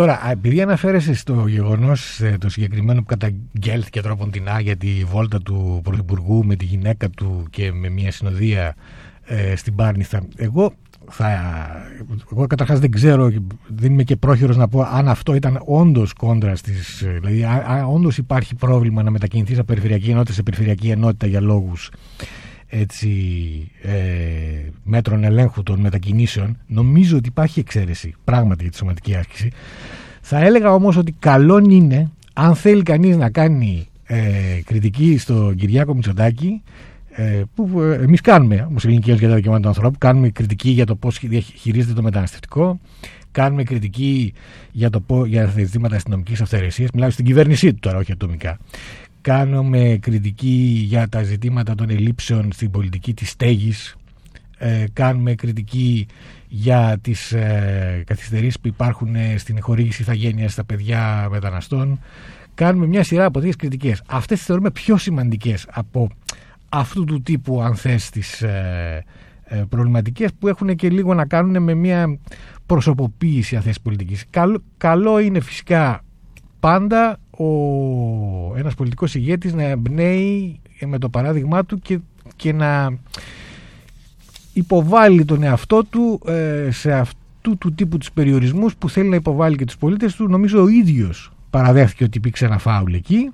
[0.00, 5.80] Τώρα, α, επειδή αναφέρεσαι στο γεγονός το συγκεκριμένο που καταγγέλθηκε τρόποντινά για τη βόλτα του
[5.84, 8.74] Πρωθυπουργού με τη γυναίκα του και με μια συνοδεία
[9.24, 10.72] ε, στην Πάρνηθα, εγώ
[11.10, 11.28] θα.
[12.32, 13.30] Εγώ καταρχάς δεν ξέρω,
[13.66, 17.04] δεν είμαι και πρόχειρος να πω αν αυτό ήταν όντως κόντρα στις.
[17.20, 21.90] Δηλαδή, αν όντως υπάρχει πρόβλημα να μετακινηθεί από περιφερειακή ενότητα σε περιφερειακή ενότητα για λόγους
[22.70, 23.10] έτσι,
[23.82, 23.92] ε,
[24.84, 29.50] μέτρων ελέγχου των μετακινήσεων, νομίζω ότι υπάρχει εξαίρεση πράγματι για τη σωματική άσκηση.
[30.20, 35.94] Θα έλεγα όμως ότι καλό είναι, αν θέλει κανείς να κάνει ε, κριτική στον Κυριάκο
[35.94, 36.62] Μητσοτάκη,
[37.10, 40.70] ε, που ε, εμείς κάνουμε, ως Ελληνική Ένωση για τα Δικαιώματα του Ανθρώπου, κάνουμε κριτική
[40.70, 41.20] για το πώς
[41.56, 42.80] χειρίζεται το μεταναστευτικό,
[43.32, 44.32] κάνουμε κριτική
[44.72, 46.90] για, το, πό- για τα ζητήματα αστυνομικής αυθαιρεσίας.
[46.90, 48.58] Μιλάω στην κυβέρνησή του τώρα, όχι ατομικά.
[49.20, 53.96] Κάνουμε κριτική για τα ζητήματα των ελλείψεων στην πολιτική της στέγης.
[54.58, 56.06] Ε, κάνουμε κριτική
[56.48, 62.00] για τις ε, καθυστερήσεις που υπάρχουν ε, στην χορήγηση ηθαγένειας στα παιδιά μεταναστών.
[62.54, 64.02] Κάνουμε μια σειρά από τέτοιες κριτικές.
[64.06, 66.08] Αυτές τις θεωρούμε πιο σημαντικές από
[66.68, 69.04] αυτού του τύπου αν θες τις ε,
[69.44, 72.18] ε, προβληματικές που έχουν και λίγο να κάνουν με μια
[72.66, 74.24] προσωποποίηση αν θες πολιτικής.
[74.30, 76.04] Καλό, καλό είναι φυσικά
[76.60, 81.98] πάντα ο, ένας πολιτικός ηγέτης να εμπνέει με το παράδειγμά του και,
[82.36, 82.98] και να
[84.52, 89.56] υποβάλει τον εαυτό του ε, σε αυτού του τύπου τους περιορισμούς που θέλει να υποβάλει
[89.56, 90.28] και τους πολίτες του.
[90.28, 93.30] Νομίζω ο ίδιος παραδέχθηκε ότι υπήρξε ένα φάουλ εκεί.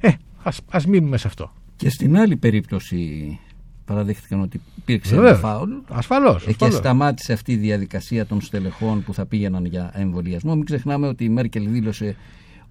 [0.00, 0.08] Ε,
[0.42, 1.52] ας, ας μείνουμε σε αυτό.
[1.76, 3.38] Και στην άλλη περίπτωση
[3.84, 5.40] παραδέχτηκαν ότι υπήρξε ένα Βεβαίως.
[5.40, 5.70] φάουλ.
[5.88, 6.74] Ασφαλώς, Ε, Και ασφαλώς.
[6.76, 10.54] σταμάτησε αυτή η διαδικασία των στελεχών που θα πήγαιναν για εμβολιασμό.
[10.54, 12.16] Μην ξεχνάμε ότι η Μέρκελ δήλωσε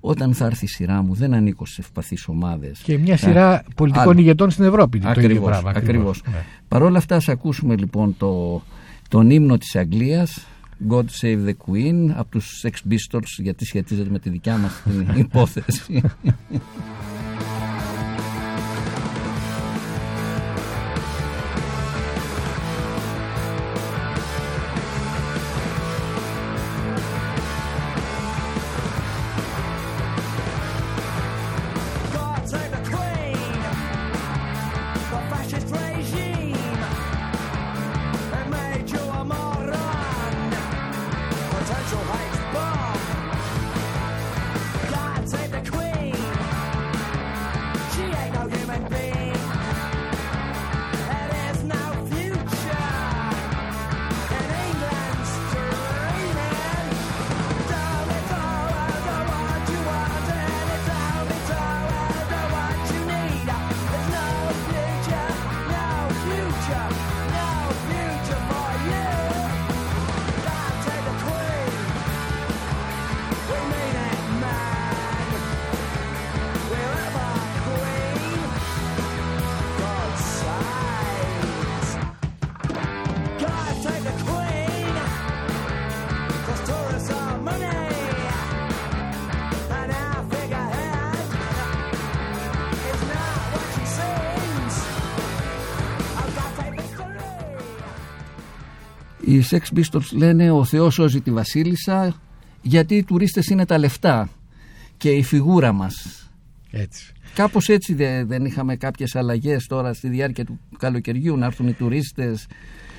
[0.07, 2.79] όταν θα έρθει η σειρά μου δεν ανήκω σε ευπαθείς ομάδες.
[2.83, 4.19] Και μια σειρά πολιτικών άλλο.
[4.19, 4.99] ηγετών στην Ευρώπη.
[4.99, 6.21] το ίδιο Ακριβώς, πράγμα, ακριβώς.
[6.31, 6.43] Ναι.
[6.67, 8.61] Παρ' όλα αυτά ας ακούσουμε λοιπόν το,
[9.09, 10.47] τον ύμνο της Αγγλίας
[10.89, 15.07] God Save the Queen από τους Sex Pistols γιατί σχετίζεται με τη δικιά μας την
[15.25, 16.01] υπόθεση.
[99.35, 102.15] Οι Sex Pistols λένε ο Θεός σώζει τη βασίλισσα
[102.61, 104.29] γιατί οι τουρίστες είναι τα λεφτά
[104.97, 105.93] και η φιγούρα μας.
[106.71, 107.11] Έτσι.
[107.35, 111.73] Κάπως έτσι δεν, δεν είχαμε κάποιες αλλαγές τώρα στη διάρκεια του καλοκαιριού να έρθουν οι
[111.73, 112.47] τουρίστες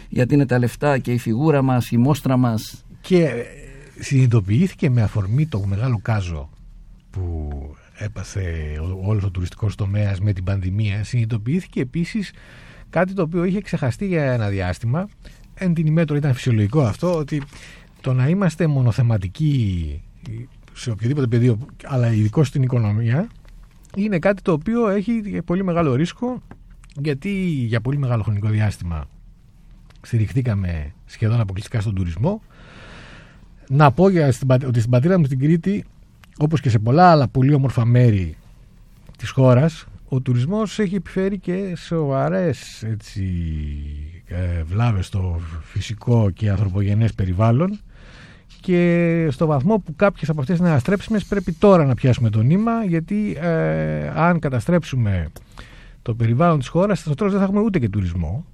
[0.09, 2.85] γιατί είναι τα λεφτά και η φιγούρα μας, η μόστρα μας.
[3.01, 3.45] Και ε,
[3.99, 6.51] συνειδητοποιήθηκε με αφορμή το μεγάλο κάζο
[7.11, 7.51] που
[7.99, 8.43] έπαθε
[8.83, 12.33] ο- όλος ο τουριστικός τομέας με την πανδημία συνειδητοποιήθηκε επίσης
[12.91, 15.09] κάτι το οποίο είχε ξεχαστεί για ένα διάστημα
[15.59, 17.43] εν την ημέτρο ήταν φυσιολογικό αυτό ότι
[18.01, 20.03] το να είμαστε μονοθεματικοί
[20.73, 23.29] σε οποιοδήποτε πεδίο αλλά ειδικό στην οικονομία
[23.97, 26.43] είναι κάτι το οποίο έχει πολύ μεγάλο ρίσκο
[26.97, 29.07] γιατί για πολύ μεγάλο χρονικό διάστημα
[30.07, 32.43] στηριχθήκαμε σχεδόν αποκλειστικά στον τουρισμό.
[33.69, 35.85] Να πω για στην, πατ- ότι στην πατρίδα μου στην Κρήτη
[36.39, 38.37] όπως και σε πολλά άλλα πολύ όμορφα μέρη
[39.19, 43.25] της χώρας ο τουρισμός έχει επιφέρει και σοβαρές έτσι,
[44.15, 44.16] ε,
[44.65, 47.81] βλάβες στο φυσικό και ανθρωπογενές περιβάλλον
[48.61, 52.85] και στο βαθμό που κάποιες από αυτές είναι αναστρέψιμες πρέπει τώρα να πιάσουμε το νήμα
[52.85, 55.29] γιατί ε, αν καταστρέψουμε
[56.03, 58.47] το περιβάλλον της χώρας στο τέλος δεν θα έχουμε ούτε και τουρισμό.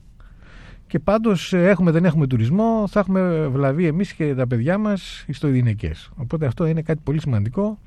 [0.86, 5.24] Και πάντως ε, έχουμε δεν έχουμε τουρισμό θα έχουμε βλαβεί εμείς και τα παιδιά μας
[5.26, 7.78] ιστοειδηνικές οπότε αυτό είναι κάτι πολύ σημαντικό.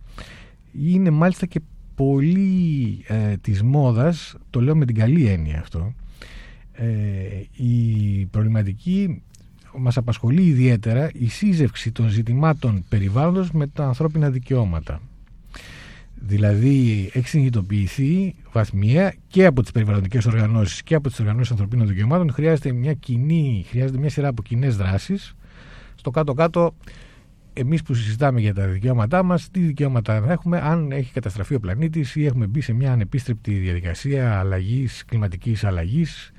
[0.82, 1.62] Είναι μάλιστα και
[1.96, 5.94] πολύ ε, της μόδας το λέω με την καλή έννοια αυτό
[6.76, 9.22] ε, η προβληματική
[9.78, 15.02] μας απασχολεί ιδιαίτερα η σύζευξη των ζητημάτων περιβάλλοντος με τα ανθρώπινα δικαιώματα.
[16.16, 22.32] Δηλαδή έχει συνειδητοποιηθεί βαθμιαία και από τις περιβαλλοντικές οργανώσεις και από τις οργανώσεις ανθρωπίνων δικαιωμάτων
[22.32, 25.36] χρειάζεται μια κοινή, χρειάζεται μια σειρά από κοινές δράσεις.
[25.96, 26.76] Στο κάτω-κάτω
[27.54, 31.60] εμείς που συζητάμε για τα δικαιώματά μας τι δικαιώματα θα έχουμε αν έχει καταστραφεί ο
[31.60, 36.35] πλανήτης ή έχουμε μπει σε μια ανεπίστρεπτη διαδικασία αλλαγής, κλιματικής αλλαγής ε,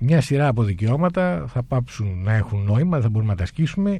[0.00, 3.98] μια σειρά από δικαιώματα θα πάψουν να έχουν νόημα, δεν θα μπορούμε να τα ασκήσουμε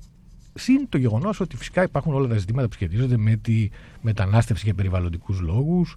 [0.54, 3.68] Συν το γεγονός ότι φυσικά υπάρχουν όλα τα ζητήματα που σχετίζονται με τη
[4.00, 5.96] μετανάστευση για περιβαλλοντικούς λόγους,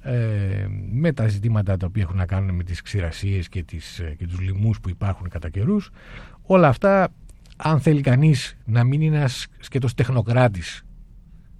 [0.00, 4.14] ε, με τα ζητήματα τα οποία έχουν να κάνουν με τις ξηρασίες και, τις, ε,
[4.18, 5.90] και τους λοιμούς που υπάρχουν κατά καιρούς.
[6.42, 7.12] Όλα αυτά,
[7.56, 10.82] αν θέλει κανείς να μην είναι ένας σκέτος τεχνοκράτης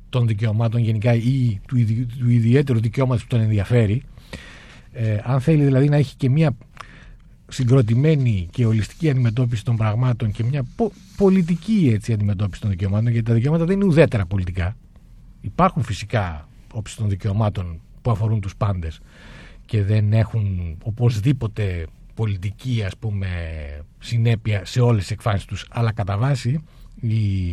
[0.09, 4.03] των δικαιωμάτων γενικά ή του, ιδι- του ιδιαίτερου δικαιώματος που τον ενδιαφέρει,
[4.93, 6.57] ε, αν θέλει δηλαδή να έχει και μια
[7.49, 13.27] συγκροτημένη και ολιστική αντιμετώπιση των πραγμάτων και μια πο- πολιτική έτσι, αντιμετώπιση των δικαιωμάτων, γιατί
[13.27, 14.77] τα δικαιώματα δεν είναι ουδέτερα πολιτικά.
[15.41, 19.01] Υπάρχουν φυσικά όψεις των δικαιωμάτων που αφορούν τους πάντες
[19.67, 23.27] και δεν έχουν οπωσδήποτε πολιτική ας πούμε
[23.99, 26.65] συνέπεια σε όλες τις εκφάνσεις τους αλλά κατά βάση
[27.01, 27.53] η,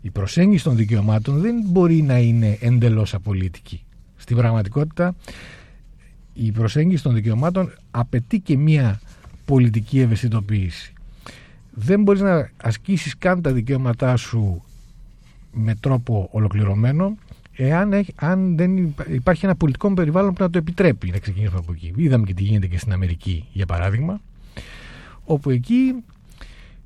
[0.00, 3.84] η προσέγγιση των δικαιωμάτων δεν μπορεί να είναι εντελώς απολύτικη
[4.16, 5.14] στην πραγματικότητα
[6.32, 9.00] η προσέγγιση των δικαιωμάτων απαιτεί και μία
[9.48, 10.92] πολιτική ευαισθητοποίηση.
[11.70, 14.62] Δεν μπορείς να ασκήσεις καν τα δικαιώματά σου
[15.52, 17.16] με τρόπο ολοκληρωμένο
[17.56, 21.58] εάν έχει, αν δεν υπά- υπάρχει ένα πολιτικό περιβάλλον που να το επιτρέπει να ξεκινήσουμε
[21.58, 21.92] από εκεί.
[21.96, 24.20] Είδαμε και τι γίνεται και στην Αμερική για παράδειγμα
[25.24, 25.94] όπου εκεί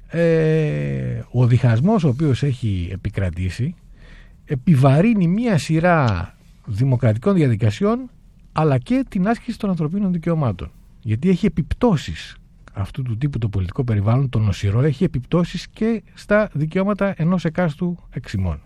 [0.08, 3.74] ε, ο διχασμός ο οποίος έχει επικρατήσει
[4.44, 6.34] επιβαρύνει μία σειρά
[6.66, 8.10] δημοκρατικών διαδικασιών
[8.52, 10.70] αλλά και την άσκηση των ανθρωπίνων δικαιωμάτων.
[11.02, 12.36] Γιατί έχει επιπτώσεις
[12.72, 17.98] αυτού του τύπου το πολιτικό περιβάλλον, το νοσηρό, έχει επιπτώσεις και στα δικαιώματα ενός εκάστου
[18.10, 18.60] εξημών.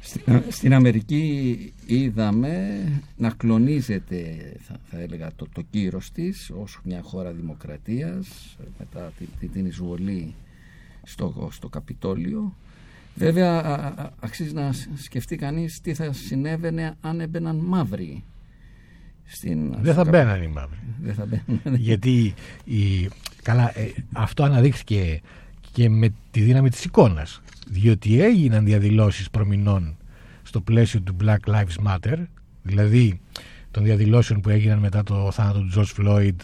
[0.00, 2.82] Στην, στην Αμερική είδαμε
[3.16, 9.24] να κλονίζεται θα, θα έλεγα το, το κύρος της ως μια χώρα δημοκρατίας μετά τη-
[9.38, 10.34] τη- την εισβολή
[11.02, 12.54] στο, στο Καπιτόλιο
[13.14, 18.24] βέβαια α- α- αξίζει να σ- σκεφτεί κανείς τι θα συνέβαινε αν έμπαιναν μαύροι
[19.26, 20.78] στην, Δεν στο θα Καπι- μπαίναν οι μαύροι.
[21.02, 22.34] δεν θα μπαίνουν Γιατί
[22.64, 23.08] η,
[23.42, 25.20] καλά, ε, αυτό αναδείχθηκε
[25.72, 27.42] και με τη δύναμη της εικόνας.
[27.68, 29.96] Διότι έγιναν διαδηλώσεις προμηνών
[30.42, 32.16] στο πλαίσιο του Black Lives Matter,
[32.62, 33.20] δηλαδή
[33.70, 36.34] των διαδηλώσεων που έγιναν μετά το θάνατο του George Floyd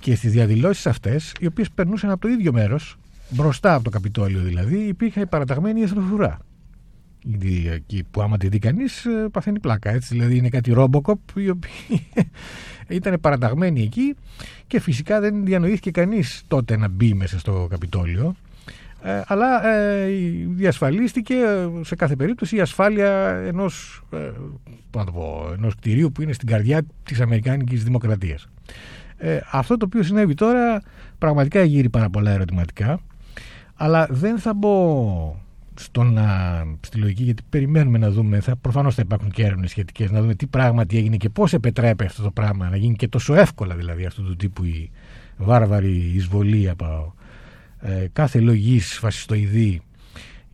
[0.00, 2.96] και στις διαδηλώσεις αυτές, οι οποίες περνούσαν από το ίδιο μέρος,
[3.30, 6.38] μπροστά από το Καπιτόλιο δηλαδή, υπήρχε παραταγμένη εθνοφρουρά.
[7.40, 9.90] Η- εκεί που άμα τη δει κανείς παθαίνει πλάκα.
[9.90, 10.14] Έτσι.
[10.14, 12.06] Δηλαδή είναι κάτι ρόμποκοπ οι οποίοι
[12.88, 14.14] ήταν παραταγμένοι εκεί
[14.66, 18.34] και φυσικά δεν διανοήθηκε κανείς τότε να μπει μέσα στο Καπιτόλιο.
[19.02, 20.08] Ε, αλλά ε,
[20.48, 24.16] διασφαλίστηκε ε, σε κάθε περίπτωση η ασφάλεια ενός, ε,
[24.90, 28.48] πώς να το πω, ενός κτηρίου που είναι στην καρδιά της Αμερικάνικης Δημοκρατίας.
[29.16, 30.82] Ε, αυτό το οποίο συνέβη τώρα
[31.18, 33.00] πραγματικά γύρει πάρα πολλά ερωτηματικά
[33.74, 35.36] αλλά δεν θα μπω
[35.78, 36.26] στο να,
[36.80, 40.34] στη λογική γιατί περιμένουμε να δούμε θα, προφανώς θα υπάρχουν και έρευνες σχετικές να δούμε
[40.34, 44.04] τι πράγματι έγινε και πώς επιτρέπει αυτό το πράγμα να γίνει και τόσο εύκολα δηλαδή
[44.04, 44.90] αυτού του τύπου η
[45.36, 47.14] βάρβαρη εισβολή από
[47.80, 49.80] ε, κάθε λογής φασιστοειδή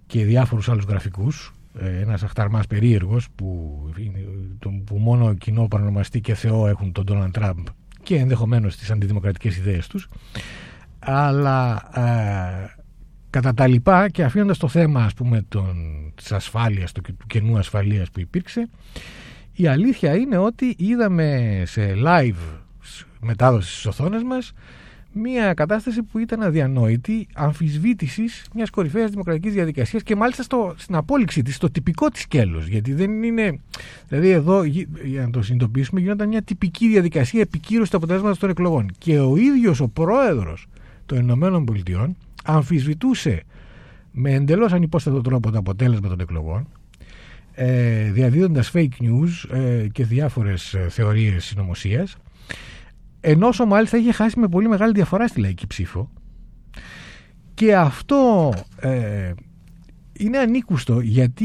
[0.06, 1.54] και διάφορους άλλους γραφικούς.
[1.80, 4.24] Ε, ένας αχταρμάς περίεργος που, είναι-
[4.58, 7.58] τον- που μόνο κοινό παρονομαστή και Θεό έχουν τον Ντόναλντ Τραμπ
[8.02, 10.08] και ενδεχομένως τις αντιδημοκρατικές ιδέες τους.
[10.98, 12.82] Αλλά ε,
[13.34, 15.76] κατά τα λοιπά και αφήνοντας το θέμα ας πούμε των,
[16.14, 18.68] της ασφάλειας, του, του κενού ασφαλείας που υπήρξε
[19.52, 22.34] η αλήθεια είναι ότι είδαμε σε live
[22.82, 24.52] σ- μετάδοσης στις οθόνες μας
[25.12, 31.42] μια κατάσταση που ήταν αδιανόητη αμφισβήτησης μιας κορυφαίας δημοκρατικής διαδικασίας και μάλιστα στο, στην απόλυξη
[31.42, 32.66] της, στο τυπικό της σκέλος.
[32.66, 33.58] Γιατί δεν είναι,
[34.08, 38.50] δηλαδή εδώ γι- για να το συνειδητοποιήσουμε γινόταν μια τυπική διαδικασία επικύρωσης του αποτελέσματος των
[38.50, 38.90] εκλογών.
[38.98, 40.66] Και ο ίδιος ο πρόεδρος
[41.06, 43.42] των Ηνωμένων Πολιτειών αμφισβητούσε
[44.10, 46.68] με εντελώς ανυπόστατο τρόπο το αποτέλεσμα των εκλογών
[47.52, 52.16] ε, διαδίδοντας fake news ε, και διάφορες ε, θεωρίες συνωμοσίας.
[53.20, 56.10] ενώ όσο μάλιστα είχε χάσει με πολύ μεγάλη διαφορά στη λαϊκή ψήφο
[57.54, 59.32] και αυτό ε,
[60.12, 61.44] είναι ανήκουστο γιατί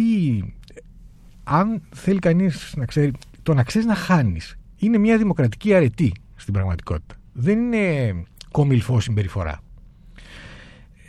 [1.43, 3.11] αν θέλει κανείς να ξέρει
[3.43, 8.13] το να ξέρεις να χάνεις είναι μια δημοκρατική αρετή στην πραγματικότητα δεν είναι
[8.51, 9.59] κομιλφό συμπεριφορά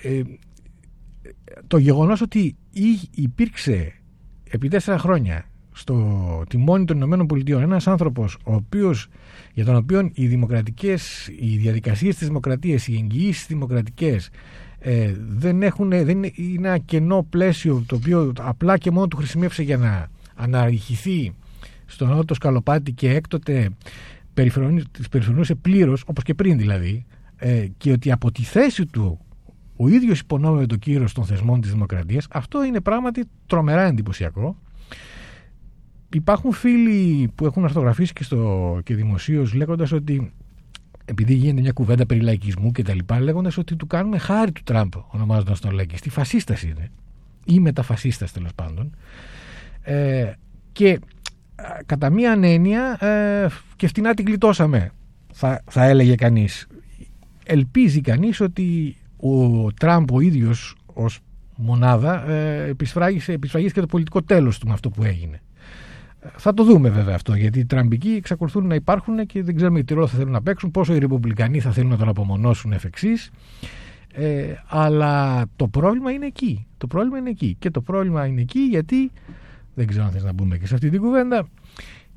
[0.03, 0.21] ε,
[1.67, 3.93] το γεγονός ότι ή- υπήρξε
[4.51, 9.07] επί τέσσερα χρόνια στο τιμόνι των Ηνωμένων Πολιτειών ένας άνθρωπος ο οποίος,
[9.55, 14.31] για τον οποίο οι δημοκρατικές, οι διαδικασίες της δημοκρατίας, οι εγγυήσεις δημοκρατικές
[14.79, 19.17] ε, δεν έχουν, δεν είναι, είναι ένα κενό πλαίσιο το οποίο απλά και μόνο του
[19.17, 21.33] χρησιμεύσε για να αναρριχηθεί
[21.87, 23.71] στο νότο σκαλοπάτι και έκτοτε
[24.35, 27.05] περιφερονι- τις περιφερονούσε πλήρως, όπως και πριν δηλαδή,
[27.37, 29.19] ε, και ότι από τη θέση του
[29.83, 34.57] ο ίδιος υπονόμευε το κύρος των θεσμών της δημοκρατίας, αυτό είναι πράγματι τρομερά εντυπωσιακό.
[36.13, 40.33] Υπάρχουν φίλοι που έχουν αρθογραφήσει και, στο, και δημοσίως λέγοντας ότι
[41.05, 44.63] επειδή γίνεται μια κουβέντα περί λαϊκισμού και τα λοιπά, λέγοντας ότι του κάνουμε χάρη του
[44.65, 46.11] Τραμπ, ονομάζοντας τον λαϊκιστή.
[46.11, 46.91] Φασίστας είναι.
[47.45, 48.97] Ή μεταφασίστας τέλος πάντων.
[49.83, 50.33] Ε,
[50.73, 50.99] και
[51.55, 54.91] α, κατά μία έννοια ε, και φτηνά την γλιτώσαμε,
[55.33, 56.67] θα, θα έλεγε κανείς.
[57.45, 61.21] Ελπίζει κανείς ότι ο Τραμπ ο ίδιος ως
[61.57, 65.41] μονάδα ε, επισφράγισε, επισφραγίστηκε και το πολιτικό τέλος του με αυτό που έγινε.
[66.37, 69.95] Θα το δούμε βέβαια αυτό, γιατί οι Τραμπικοί εξακολουθούν να υπάρχουν και δεν ξέρουμε τι
[69.95, 73.31] ρόλο θα θέλουν να παίξουν, πόσο οι Ρεπουμπλικανοί θα θέλουν να τον απομονώσουν εφ' εξής.
[74.13, 76.67] Ε, αλλά το πρόβλημα είναι εκεί.
[76.79, 77.57] Το πρόβλημα είναι εκεί.
[77.59, 79.11] Και το πρόβλημα είναι εκεί γιατί,
[79.75, 81.49] δεν ξέρω αν θες να μπούμε και σε αυτή την κουβέντα,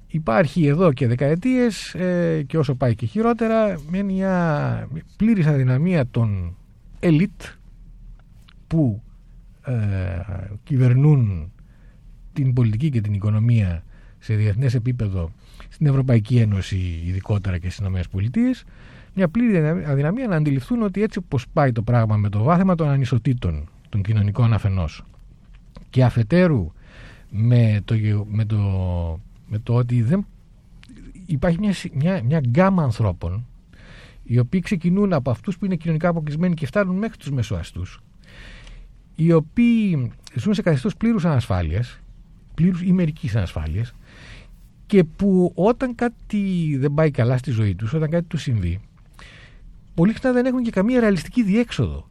[0.07, 4.87] υπάρχει εδώ και δεκαετίες ε, και όσο πάει και χειρότερα μια
[5.17, 6.55] πλήρης αδυναμία των
[7.03, 7.41] ελίτ
[8.67, 9.01] που
[9.65, 9.73] ε,
[10.63, 11.51] κυβερνούν
[12.33, 13.83] την πολιτική και την οικονομία
[14.19, 15.31] σε διεθνές επίπεδο
[15.69, 18.53] στην Ευρωπαϊκή Ένωση ειδικότερα και στις ΗΠΑ
[19.15, 22.89] μια πλήρη αδυναμία να αντιληφθούν ότι έτσι όπως πάει το πράγμα με το βάθεμα των
[22.89, 25.03] ανισοτήτων των κοινωνικών αφενός
[25.89, 26.71] και αφετέρου
[27.29, 28.57] με το, γε- με το,
[29.47, 30.25] με το ότι δεν
[31.25, 33.45] υπάρχει μια, συ- μια, μια γκάμα ανθρώπων
[34.23, 37.99] οι οποίοι ξεκινούν από αυτούς που είναι κοινωνικά αποκλεισμένοι και φτάνουν μέχρι τους μεσοαστούς
[39.15, 41.99] οι οποίοι ζουν σε καθεστώς πλήρους ανασφάλειας
[42.53, 43.93] πλήρους ή μερικής ανασφάλειας
[44.85, 48.79] και που όταν κάτι δεν πάει καλά στη ζωή τους, όταν κάτι τους συμβεί
[49.93, 52.09] πολύ συχνά δεν έχουν και καμία ρεαλιστική διέξοδο.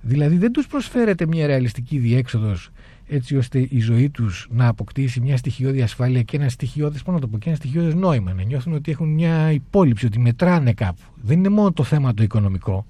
[0.00, 2.70] Δηλαδή δεν τους προσφέρεται μια ρεαλιστική διέξοδος
[3.06, 7.20] έτσι ώστε η ζωή τους να αποκτήσει μια στοιχειώδη ασφάλεια και ένα στοιχειώδες, πώς να
[7.20, 11.02] το πω, και ένα στοιχειώδες νόημα να νιώθουν ότι έχουν μια υπόλοιψη, ότι μετράνε κάπου.
[11.22, 12.86] Δεν είναι μόνο το θέμα το οικονομικό.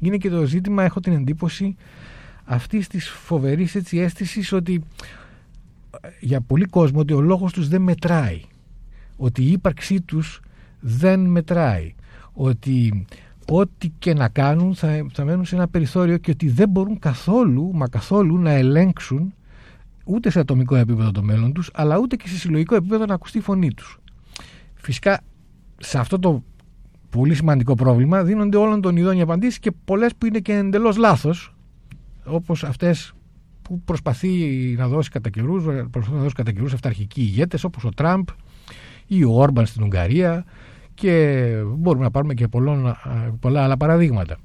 [0.00, 1.76] Είναι και το ζήτημα, έχω την εντύπωση
[2.44, 4.82] αυτής της φοβερής αίσθησης ότι
[6.00, 8.40] ε, για πολύ κόσμο ότι ο λόγος τους δεν μετράει.
[9.16, 10.40] Ότι η ύπαρξή τους
[10.80, 11.94] δεν μετράει.
[12.32, 13.06] Ότι
[13.48, 17.70] ό,τι και να κάνουν θα, θα μένουν σε ένα περιθώριο και ότι δεν μπορούν καθόλου
[17.74, 19.34] μα καθόλου να ελέγξουν
[20.06, 23.38] ούτε σε ατομικό επίπεδο το μέλλον τους αλλά ούτε και σε συλλογικό επίπεδο να ακουστεί
[23.38, 23.98] η φωνή τους
[24.74, 25.20] φυσικά
[25.76, 26.42] σε αυτό το
[27.10, 30.96] πολύ σημαντικό πρόβλημα δίνονται όλων των ειδών οι απαντήσεις και πολλές που είναι και εντελώς
[30.96, 31.54] λάθος
[32.24, 33.12] όπως αυτές
[33.62, 34.28] που προσπαθεί
[34.78, 38.28] να δώσει κατά καιρούς, προσπαθεί να δώσει κατά καιρούς αυταρχικοί ηγέτες όπως ο Τραμπ
[39.06, 40.44] ή ο Όρμπαν στην Ουγγαρία
[40.94, 41.46] και
[41.76, 42.96] μπορούμε να πάρουμε και πολλών,
[43.40, 44.36] πολλά άλλα παραδείγματα.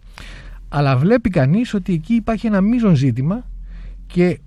[0.69, 3.45] Αλλά βλέπει κανείς ότι εκεί υπάρχει ένα μείζον ζήτημα
[4.07, 4.39] και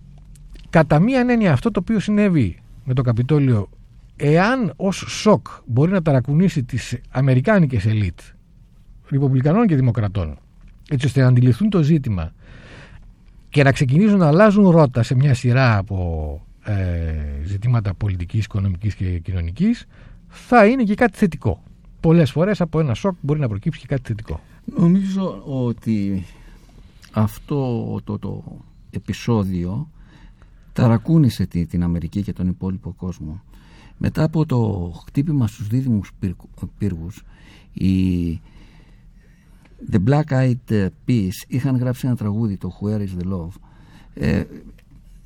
[0.75, 3.69] κατά μία έννοια αυτό το οποίο συνέβη με το Καπιτόλιο
[4.17, 8.19] εάν ως σοκ μπορεί να ταρακουνήσει τις αμερικάνικες ελίτ
[9.09, 10.39] Ριπουμπλικανών και Δημοκρατών
[10.91, 12.33] έτσι ώστε να αντιληφθούν το ζήτημα
[13.49, 16.75] και να ξεκινήσουν να αλλάζουν ρότα σε μια σειρά από ε,
[17.45, 19.87] ζητήματα πολιτικής, οικονομικής και κοινωνικής
[20.29, 21.63] θα είναι και κάτι θετικό.
[22.01, 24.41] Πολλές φορές από ένα σοκ μπορεί να προκύψει και κάτι θετικό.
[24.65, 26.27] Νομίζω ότι
[27.13, 28.61] αυτό το, το
[28.91, 29.89] επεισόδιο
[30.75, 33.43] ταρακούνησε τη- την Αμερική και τον υπόλοιπο κόσμο.
[33.99, 37.23] Μετά από το χτύπημα στους δίδυμους πύργου- πύργους,
[37.73, 38.41] οι
[39.91, 43.53] The Black Eyed Peas είχαν γράψει ένα τραγούδι, το Where is the Love.
[44.15, 44.45] Ε,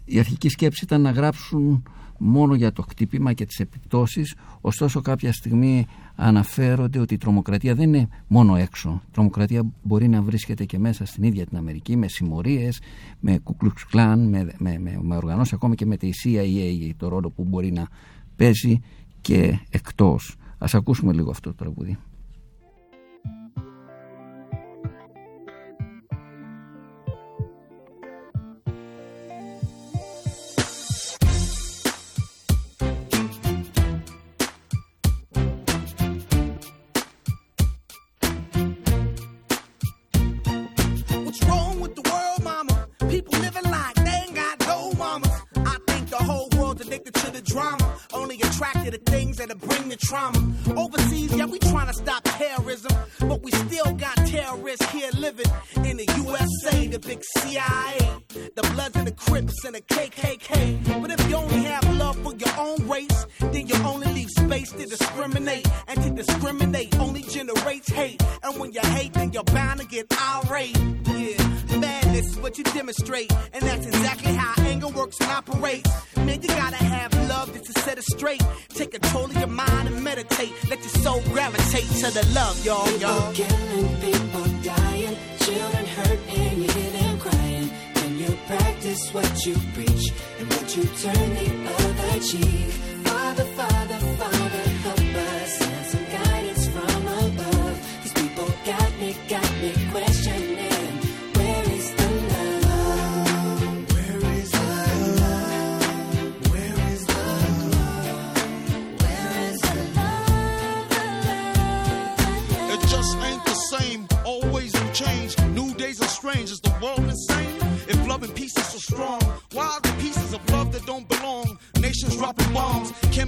[0.05, 1.83] η αρχική σκέψη ήταν να γράψουν
[2.19, 4.35] μόνο για το χτύπημα και τις επιπτώσεις.
[4.61, 9.01] Ωστόσο κάποια στιγμή αναφέρονται ότι η τρομοκρατία δεν είναι μόνο έξω.
[9.07, 12.81] Η τρομοκρατία μπορεί να βρίσκεται και μέσα στην ίδια την Αμερική με συμμορίες,
[13.21, 17.09] με Ku Klux Klan με, με, με, με οργανώσεις ακόμα και με τη CIA το
[17.09, 17.89] ρόλο που μπορεί να
[18.37, 18.81] παίζει
[19.21, 20.37] και εκτός.
[20.59, 21.99] Ας ακούσουμε λίγο αυτό το τραγούδι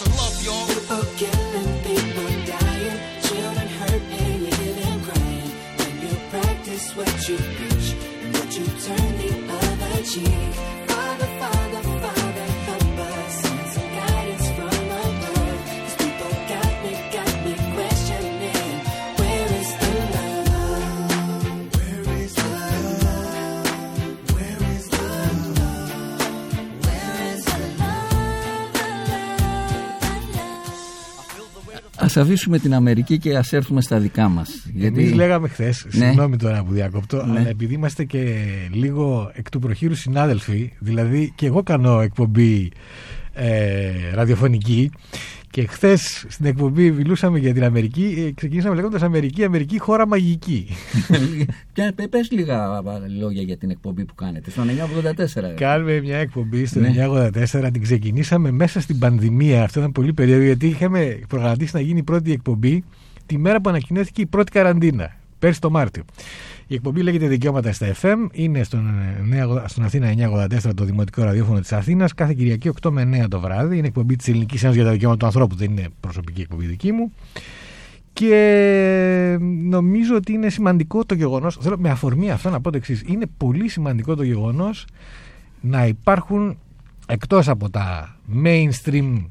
[0.00, 0.66] Where's the love, y'all?
[0.66, 5.50] People killing, people dying, children hurt, and hear them crying.
[5.76, 10.79] When you practice what you preach, and what you turn the other cheek.
[32.10, 34.66] Ας αφήσουμε την Αμερική και ας έρθουμε στα δικά μας.
[34.74, 35.00] Γιατί...
[35.00, 36.04] Εμείς λέγαμε χθες, Ναι.
[36.06, 37.38] συγγνώμη τώρα που διακόπτω, Ναι.
[37.38, 38.34] αλλά επειδή είμαστε και
[38.72, 42.70] λίγο εκ του προχείρου συνάδελφοι, δηλαδή και εγώ κάνω εκπομπή
[43.32, 44.90] ε, ραδιοφωνική
[45.50, 50.66] και χθες στην εκπομπή μιλούσαμε για την Αμερική, ε, ξεκινήσαμε λέγοντας Αμερική, Αμερική, χώρα μαγική.
[51.72, 52.82] Και πε- πες λίγα
[53.18, 55.54] λόγια για την εκπομπή που κάνετε στον 984.
[55.56, 56.88] Κάνουμε μια εκπομπή στο Ναι.
[56.88, 59.62] 1984, την ξεκινήσαμε μέσα στην πανδημία.
[59.62, 62.84] Αυτό ήταν πολύ περίεργο γιατί είχαμε προγραμματίσει να γίνει η πρώτη εκπομπή
[63.26, 66.02] τη μέρα που ανακοινώθηκε η πρώτη καραντίνα, πέρσι το Μάρτιο.
[66.70, 71.22] Η εκπομπή λέγεται Δικαιώματα στα FM, είναι στον, ε, νέα- στον Αθήνα 984 το Δημοτικό
[71.22, 73.76] Ραδιόφωνο της Αθήνας, κάθε Κυριακή 8 με 9 το βράδυ.
[73.78, 76.92] Είναι εκπομπή της Ελληνικής Ένωσης για τα Δικαιώματα του Ανθρώπου, δεν είναι προσωπική εκπομπή δική
[76.92, 77.12] μου.
[78.12, 83.02] Και νομίζω ότι είναι σημαντικό το γεγονός, θέλω με αφορμή αυτό να πω το εξής:
[83.06, 84.86] Είναι πολύ σημαντικό το γεγονός
[85.60, 86.58] να υπάρχουν
[87.06, 89.24] εκτός από τα mainstream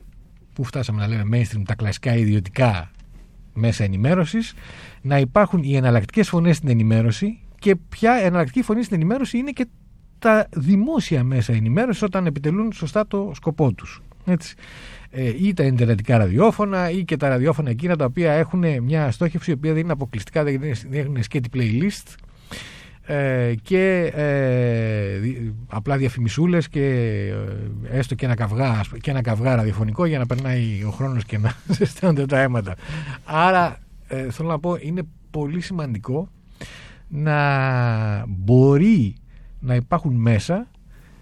[0.54, 2.92] που φτάσαμε να λέμε mainstream τα κλασικά ιδιωτικά
[3.60, 4.54] μέσα ενημέρωσης
[5.02, 9.66] να υπάρχουν οι εναλλακτικές φωνές στην ενημέρωση και ποια εναλλακτική φωνή στην ενημέρωση είναι και
[10.20, 14.02] τα δημόσια μέσα ενημέρωσης όταν επιτελούν σωστά το σκοπό τους.
[14.26, 14.56] Έτσι.
[15.12, 19.52] Ε, ή τα ιντερνετικά ραδιόφωνα ή και τα ραδιόφωνα εκείνα τα οποία έχουν μια στόχευση
[19.52, 22.16] η οποία δεν είναι αποκλειστικά, δεν είναι- δεν έχουν σκέτη playlist
[23.12, 26.86] ε, και ε, δι- απλά διαφημισούλες και
[27.92, 30.90] ε, έστω και ένα, καυγά, ας πούμε, και ένα καυγά ραδιοφωνικό για να περνάει ο
[30.90, 32.76] χρόνος και να ζεσταίνονται τα αίματα.
[33.26, 35.02] Άρα ε, θέλω να πω είναι
[35.32, 36.30] πολύ σημαντικό
[37.08, 39.16] να μπορεί
[39.60, 40.68] να υπάρχουν μέσα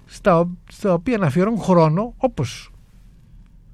[0.06, 2.72] στα, στα οποία να αφιερώνουν χρόνο όπως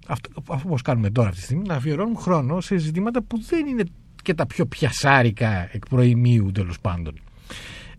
[0.07, 3.83] αυτό, όπως κάνουμε τώρα αυτή τη στιγμή να αφιερώνουν χρόνο σε ζητήματα που δεν είναι
[4.23, 7.13] και τα πιο πιασάρικα εκ προημίου τέλος πάντων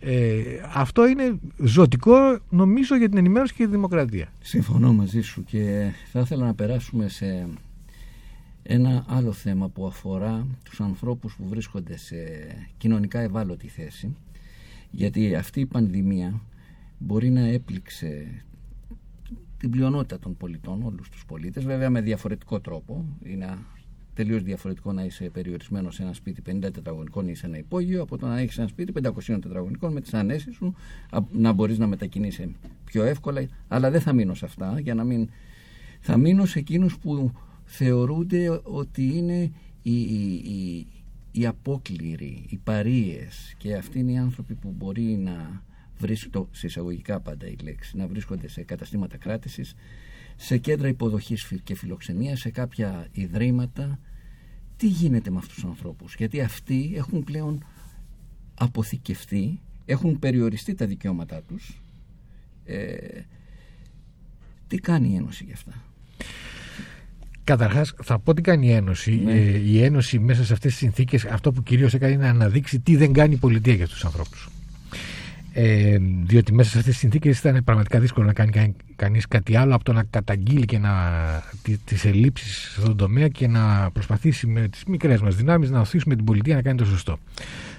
[0.06, 0.42] ε,
[0.74, 6.20] αυτό είναι ζωτικό νομίζω για την ενημέρωση και τη δημοκρατία Συμφωνώ μαζί σου και θα
[6.20, 7.48] ήθελα να περάσουμε σε
[8.62, 12.16] ένα άλλο θέμα που αφορά τους ανθρώπους που βρίσκονται σε
[12.76, 14.16] κοινωνικά ευάλωτη θέση
[14.90, 16.40] γιατί αυτή η πανδημία
[16.98, 18.44] μπορεί να έπληξε
[19.58, 23.04] την πλειονότητα των πολιτών, όλους τους πολίτες, βέβαια με διαφορετικό τρόπο.
[23.22, 23.58] Είναι
[24.14, 28.18] τελείως διαφορετικό να είσαι περιορισμένος σε ένα σπίτι 50 τετραγωνικών ή σε ένα υπόγειο από
[28.18, 30.74] το να έχεις ένα σπίτι 500 τετραγωνικών με τις ανέσεις σου
[31.32, 32.54] να μπορείς να μετακινήσει
[32.84, 33.46] πιο εύκολα.
[33.68, 35.28] Αλλά δεν θα μείνω σε αυτά για να μην
[36.00, 37.32] θα μείνω σε εκείνους που
[37.64, 39.52] θεωρούνται ότι είναι
[39.82, 40.86] οι, οι,
[41.32, 43.54] οι απόκληροι, οι παρείες.
[43.58, 45.62] Και αυτοί είναι οι άνθρωποι που μπορεί να
[45.98, 49.74] βρίσκονται, σε εισαγωγικά πάντα η λέξη, να βρίσκονται σε καταστήματα κράτησης,
[50.36, 53.98] σε κέντρα υποδοχής και φιλοξενίας, σε κάποια ιδρύματα.
[54.76, 57.64] Τι γίνεται με αυτούς τους ανθρώπους, γιατί αυτοί έχουν πλέον
[58.54, 61.82] αποθηκευτεί, έχουν περιοριστεί τα δικαιώματά τους.
[62.64, 62.96] Ε,
[64.66, 65.72] τι κάνει η Ένωση γι' αυτά;
[67.44, 69.20] Καταρχάς, θα πω τι κάνει η Ένωση.
[69.24, 69.32] Ναι.
[69.32, 72.80] Ε, η Ένωση μέσα σε αυτές τις συνθήκες, αυτό που κυρίως έκανε είναι να αναδείξει
[72.80, 74.48] τι δεν κάνει η πολιτεία για τους ανθρώπους.
[75.56, 79.74] Ε, διότι μέσα σε αυτές τις συνθήκες ήταν πραγματικά δύσκολο να κάνει κανείς κάτι άλλο
[79.74, 80.92] από το να καταγγείλει και να
[81.84, 85.80] τις ελλείψεις σε αυτόν τον τομέα και να προσπαθήσει με τις μικρές μας δυνάμεις να
[85.80, 87.18] οθήσουμε την πολιτεία να κάνει το σωστό.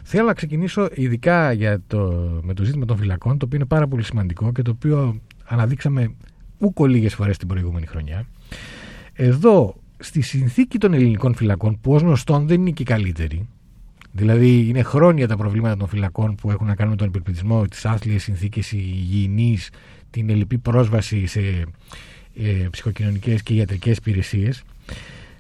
[0.04, 2.00] Θέλω να ξεκινήσω ειδικά για το,
[2.44, 6.16] με το ζήτημα των φυλακών, το οποίο είναι πάρα πολύ σημαντικό και το οποίο αναδείξαμε
[6.58, 8.26] ούκο λίγες φορές την προηγούμενη χρονιά.
[9.14, 13.48] Εδώ, στη συνθήκη των ελληνικών φυλακών, που ως γνωστόν δεν είναι και η καλύτερη,
[14.16, 17.86] δηλαδή είναι χρόνια τα προβλήματα των φυλακών που έχουν να κάνουν με τον υπερπληθυσμό, τις
[17.86, 19.70] άθλιες συνθήκες υγιεινής,
[20.10, 21.40] την ελληπή πρόσβαση σε
[22.36, 24.64] ε, ψυχοκοινωνικές και ιατρικές υπηρεσίες.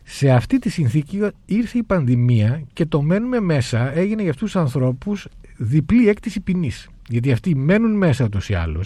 [0.03, 4.61] Σε αυτή τη συνθήκη ήρθε η πανδημία και το μένουμε μέσα έγινε για αυτούς τους
[4.61, 6.89] ανθρώπους διπλή έκτηση ποινής.
[7.07, 8.83] Γιατί αυτοί μένουν μέσα ούτω ή άλλω.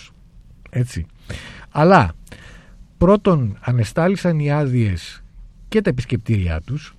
[0.70, 1.06] Έτσι.
[1.70, 2.14] Αλλά
[2.98, 5.24] πρώτον ανεστάλησαν οι άδειες
[5.68, 6.96] και τα επισκεπτήριά τους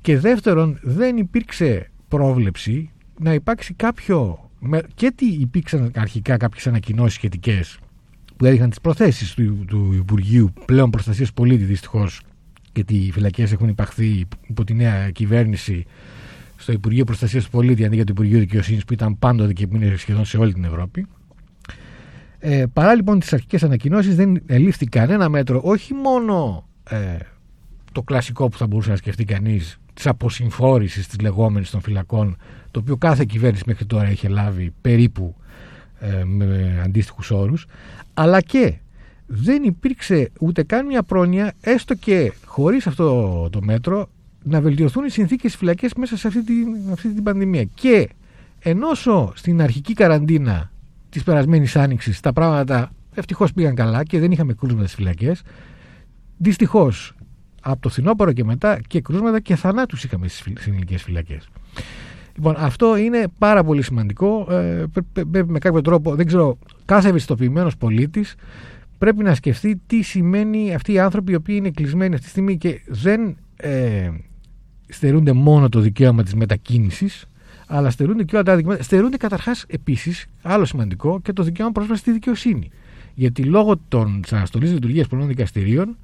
[0.00, 4.50] και δεύτερον δεν υπήρξε πρόβλεψη να υπάρξει κάποιο
[4.94, 7.78] και τι υπήρξαν αρχικά κάποιες ανακοινώσεις σχετικές
[8.36, 12.20] που έδειχναν τις προθέσεις του, του Υπουργείου πλέον προστασίας πολίτη δυστυχώς
[12.74, 15.84] γιατί οι φυλακές έχουν υπαχθεί υπό τη νέα κυβέρνηση
[16.56, 19.76] στο Υπουργείο Προστασίας του Πολίτη αντί για το Υπουργείο Δικαιοσύνης που ήταν πάντοτε και που
[19.76, 21.06] είναι σχεδόν σε όλη την Ευρώπη.
[22.38, 27.16] Ε, παρά λοιπόν τις αρχικές ανακοινώσεις δεν ελήφθη κανένα μέτρο όχι μόνο ε,
[27.92, 32.36] το κλασικό που θα μπορούσε να σκεφτεί κανείς της αποσυμφόρησης της λεγόμενης των φυλακών
[32.70, 35.34] το οποίο κάθε κυβέρνηση μέχρι τώρα είχε λάβει περίπου
[35.98, 37.66] ε, με αντίστοιχους όρους
[38.14, 38.74] αλλά και
[39.26, 44.08] δεν υπήρξε ούτε καν μια πρόνοια έστω και χωρίς αυτό το μέτρο
[44.42, 48.08] να βελτιωθούν οι συνθήκες φυλακές μέσα σε αυτή την, αυτή την πανδημία και
[48.58, 50.70] ενώσο στην αρχική καραντίνα
[51.08, 55.42] της περασμένης άνοιξης τα πράγματα ευτυχώς πήγαν καλά και δεν είχαμε κρούσματα στις φυλακές.
[56.36, 57.14] Δυστυχώς
[57.64, 61.48] από το φθινόπωρο και μετά και κρούσματα και θανάτους είχαμε στις ελληνικές φυλακές.
[62.36, 64.46] Λοιπόν, αυτό είναι πάρα πολύ σημαντικό.
[64.50, 68.34] Ε, πρέπει με κάποιο τρόπο, δεν ξέρω, κάθε ευαισθητοποιημένος πολίτης
[68.98, 72.58] πρέπει να σκεφτεί τι σημαίνει αυτοί οι άνθρωποι οι οποίοι είναι κλεισμένοι αυτή τη στιγμή
[72.58, 74.10] και δεν ε,
[74.88, 77.26] στερούνται μόνο το δικαίωμα της μετακίνησης,
[77.66, 78.82] αλλά στερούνται και όλα τα δικαιώματα.
[78.82, 82.70] Στερούνται καταρχάς επίσης, άλλο σημαντικό, και το δικαίωμα πρόσβασης στη δικαιοσύνη.
[83.14, 83.76] Γιατί λόγω
[84.20, 85.94] της αναστολής λειτουργίας πολλών δικαστηρίων, ε,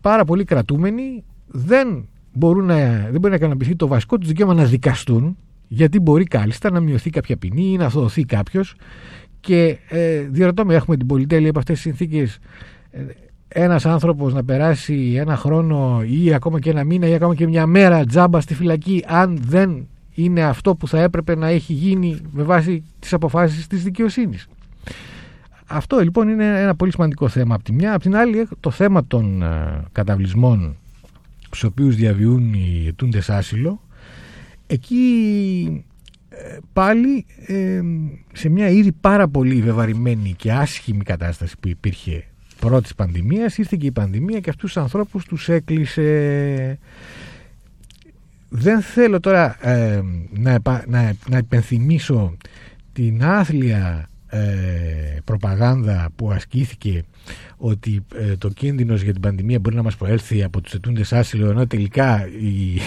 [0.00, 2.76] πάρα πολλοί κρατούμενοι δεν, μπορούν να,
[3.10, 5.36] δεν μπορεί να ικανοποιηθεί το βασικό τους δικαίωμα να δικαστούν,
[5.68, 8.74] γιατί μπορεί κάλλιστα να μειωθεί κάποια ποινή ή να αθωωωθεί κάποιος.
[9.40, 12.38] Και ε, διαρωτώ με, έχουμε την πολυτέλεια από αυτές τις συνθήκες
[12.90, 13.00] ε,
[13.48, 17.66] ένας άνθρωπος να περάσει ένα χρόνο ή ακόμα και ένα μήνα ή ακόμα και μια
[17.66, 22.42] μέρα τζάμπα στη φυλακή αν δεν είναι αυτό που θα έπρεπε να έχει γίνει με
[22.42, 24.46] βάση τις αποφάσεις της δικαιοσύνης.
[25.68, 27.92] Αυτό λοιπόν είναι ένα πολύ σημαντικό θέμα από τη μια.
[27.94, 30.76] Από την άλλη το θέμα των ε, καταβλισμών
[31.40, 33.80] στους οποίους διαβιούν οι αιτούντες άσυλο
[34.66, 35.84] εκεί
[36.28, 37.80] ε, πάλι ε,
[38.32, 42.24] σε μια ήδη πάρα πολύ βεβαρημένη και άσχημη κατάσταση που υπήρχε
[42.60, 46.78] πρώτης πανδημίας ήρθε και η πανδημία και αυτούς τους ανθρώπους τους έκλεισε
[48.48, 52.36] δεν θέλω τώρα ε, να, να, να υπενθυμίσω
[52.92, 54.40] την άθλια ε,
[55.24, 57.04] προπαγάνδα που ασκήθηκε
[57.56, 61.50] ότι ε, το κίνδυνος για την πανδημία μπορεί να μας προέλθει από τους ετούντες άσυλο
[61.50, 62.80] ενώ τελικά η,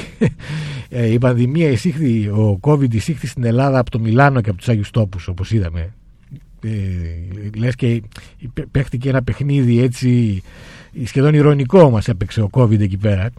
[1.14, 4.90] η πανδημία εισήχθη, ο COVID εισήχθη στην Ελλάδα από το Μιλάνο και από τους Άγιους
[4.92, 5.94] Τόπους όπως είδαμε
[6.64, 6.70] Ε,
[7.58, 8.02] λες και
[8.54, 10.42] πέ- παίχτηκε ένα παιχνίδι έτσι
[11.04, 13.30] σχεδόν ηρωνικό μας έπαιξε ο COVID εκεί πέρα.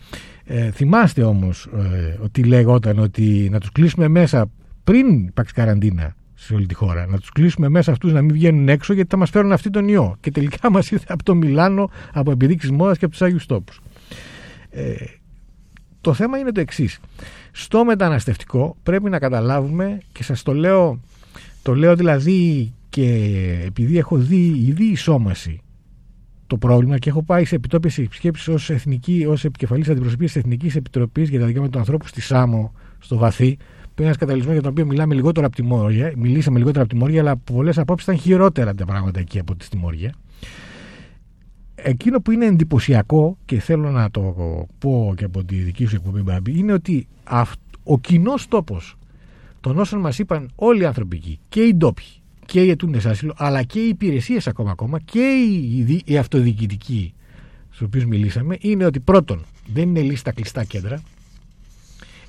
[0.44, 4.50] Ε, θυμάστε όμως ε, ότι λέγονταν ότι να τους κλείσουμε μέσα
[4.84, 7.06] πριν υπάρξει καραντίνα σε όλη τη χώρα.
[7.06, 9.88] Να τους κλείσουμε μέσα αυτούς να μην βγαίνουν έξω γιατί θα μας φέρουν αυτοί τον
[9.88, 10.16] ιό.
[10.20, 13.80] Και τελικά μας ήρθε από το Μιλάνο, από επιδείξεις μόδας και από τους Άγιους Τόπους.
[14.70, 14.94] Ε,
[16.00, 16.98] το θέμα είναι το εξής.
[17.52, 21.00] Στο μεταναστευτικό πρέπει να καταλάβουμε και σας το λέω,
[21.62, 23.06] το λέω δηλαδή και
[23.66, 25.60] επειδή έχω δει ήδη ισόμαση
[26.46, 30.76] το πρόβλημα και έχω πάει σε επιτόπιες επισκέψεις ως, εθνική, ως επικεφαλής αντιπροσωπείας της Εθνικής
[30.76, 33.58] Επιτροπής για τα δικαιώματα του ανθρώπου στη ΣΑΜΟ, στο Βαθύ,
[33.94, 36.92] που είναι ένας καταλυσμό για τον οποίο μιλάμε λιγότερο από τη Μόρια, μιλήσαμε λιγότερο από
[36.92, 40.14] τη Μόρια, αλλά από πολλές απόψεις ήταν χειρότερα τα πράγματα εκεί από τη Μόρια.
[41.74, 44.20] Εκείνο που είναι εντυπωσιακό και θέλω να το
[44.78, 48.96] πω και από τη δική σου εκπομπή, Μπάμπη, είναι ότι αυ- ο κοινός τόπος
[49.60, 52.04] των όσων μας είπαν όλοι οι άνθρωποι εκεί, και οι ντόπιοι
[52.46, 57.14] και οι αιτούντε άσυλο, αλλά και οι υπηρεσίες ακόμα, ακόμα και οι, δι- οι αυτοδιοικητικοί
[57.68, 61.02] στους οποίους μιλήσαμε, είναι ότι πρώτον δεν είναι λύση τα κλειστά κέντρα.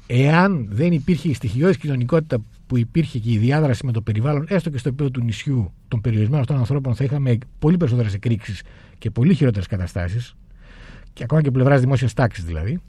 [0.08, 2.38] Εάν δεν υπήρχε η στοιχειώδης κοινωνικότητα
[2.68, 6.02] που υπήρχε και η διάδραση με το περιβάλλον, έστω και στο επίπεδο του νησιού των
[6.02, 8.62] περιορισμένων αυτών ανθρώπων, θα είχαμε πολύ περισσότερες εκρήξεις
[8.98, 10.36] και πολύ χειρότερες καταστάσεις.
[11.14, 12.80] Και ακόμα και πλευράς δημόσιας τάξης δηλαδή.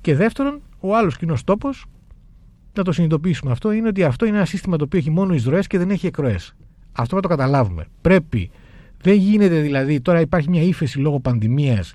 [0.00, 1.84] Και δεύτερον, ο άλλος κοινός τόπος,
[2.74, 5.66] να το συνειδητοποιήσουμε αυτό, είναι ότι αυτό είναι ένα σύστημα το οποίο έχει μόνο εισρωές
[5.66, 6.54] και δεν έχει εκροές.
[6.92, 7.84] Αυτό να το καταλάβουμε.
[8.00, 8.50] Πρέπει.
[9.02, 11.94] Δεν γίνεται δηλαδή, τώρα υπάρχει μια ύφεση λόγω πανδημίας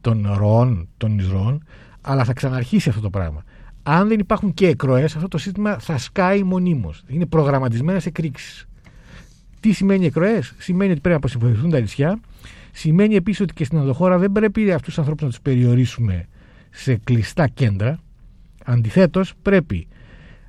[0.00, 1.64] των ροών, των εισρωών,
[2.00, 3.44] αλλά θα ξαναρχίσει αυτό το πράγμα.
[3.86, 7.04] Αν δεν υπάρχουν και εκροές, αυτό το σύστημα θα σκάει μονίμως.
[7.06, 8.66] Είναι προγραμματισμένε εκρήξεις.
[9.60, 12.20] Τι σημαίνει εκροές, Σημαίνει ότι πρέπει να αποσυμφορηθούν τα νησιά.
[12.72, 16.28] Σημαίνει επίσης ότι και στην ενδοχώρα δεν πρέπει αυτούς τους ανθρώπους να τους περιορίσουμε
[16.70, 17.98] σε κλειστά κέντρα.
[18.64, 19.86] Αντιθέτως, πρέπει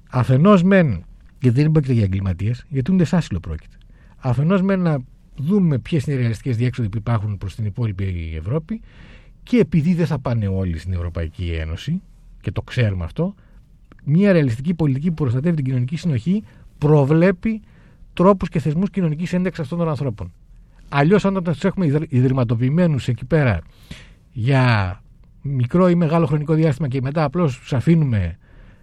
[0.09, 1.03] αφενός μεν,
[1.39, 3.77] γιατί δεν πρόκειται για εγκληματίες, γιατί ούτε άσυλο πρόκειται.
[4.17, 4.97] Αφενός μεν να
[5.35, 8.81] δούμε ποιες είναι οι ρεαλιστικές διέξοδοι που υπάρχουν προς την υπόλοιπη Ευρώπη
[9.43, 12.01] και επειδή δεν θα πάνε όλοι στην Ευρωπαϊκή Ένωση,
[12.45, 13.35] και το ξέρουμε αυτό,
[14.03, 16.43] μια ρεαλιστική πολιτική που προστατεύει την κοινωνική συνοχή
[16.77, 17.61] προβλέπει
[18.13, 20.31] τρόπους και θεσμούς κοινωνικής ένταξης αυτών των ανθρώπων.
[20.89, 23.61] Αλλιώς, όταν τους έχουμε ιδρυ- ιδρυματοποιημένους εκεί πέρα
[24.31, 25.01] για
[25.41, 28.37] μικρό ή μεγάλο χρονικό διάστημα και μετά απλώς τους αφήνουμε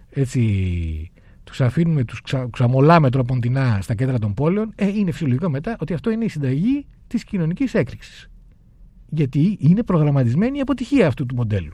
[0.09, 1.11] έτσι.
[1.43, 5.93] Τους αφήνουμε, τους ξα, ξαμολάμε τροποντινά στα κέντρα των πόλεων, ε, είναι φυσιολογικό μετά ότι
[5.93, 8.29] αυτό είναι η συνταγή της κοινωνικής έκρηξης.
[9.09, 11.73] Γιατί είναι προγραμματισμένη η αποτυχία αυτού του μοντέλου.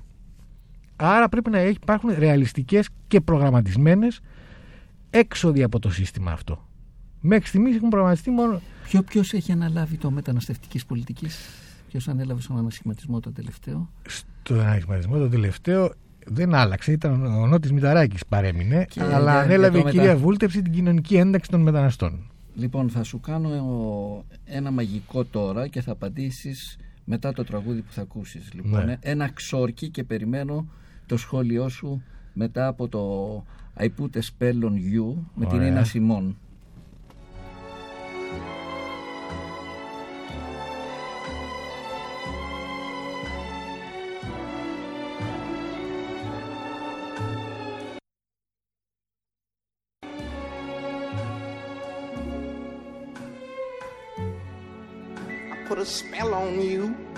[1.02, 4.20] Άρα πρέπει να έχει- υπάρχουν ρεαλιστικές και προγραμματισμένες
[5.10, 6.68] έξοδοι από το σύστημα αυτό.
[7.22, 8.62] Μέχρι στιγμής έχουν προγραμματιστεί μόνο...
[8.84, 11.38] Ποιο ποιος έχει αναλάβει το μεταναστευτικής πολιτικής,
[11.90, 15.94] ποιος ανέλαβε στον ανασχηματισμό το τελευταίο; Στον αναγνωρισμό το τελευταίο
[16.26, 20.08] δεν άλλαξε, ήταν ο Νότης Μηταράκης παρέμεινε, Και αλλά για- ανέλαβε για το η κυρία
[20.08, 22.32] μετα- Βούλτεψη την κοινωνική ένταξη των μεταναστών.
[22.56, 23.50] Λοιπόν, θα σου κάνω
[24.46, 28.54] ένα μαγικό τώρα και θα απαντήσεις μετά το τραγούδι που θα ακούσεις.
[28.54, 28.98] Λοιπόν, Ναι.
[29.02, 30.68] ένα ξόρκι και περιμένω
[31.10, 32.04] το σχόλιο σου
[32.34, 33.46] μετά από το
[33.78, 35.68] I put a spell on you με την Ωραία.
[35.68, 36.38] Ίνα Σιμών.
[55.52, 57.09] I put a spell on you.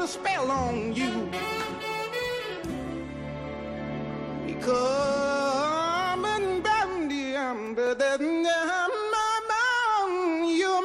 [0.00, 1.12] A spell on you.
[4.46, 7.12] Because I'm bound,
[7.46, 7.76] I'm
[10.60, 10.82] you're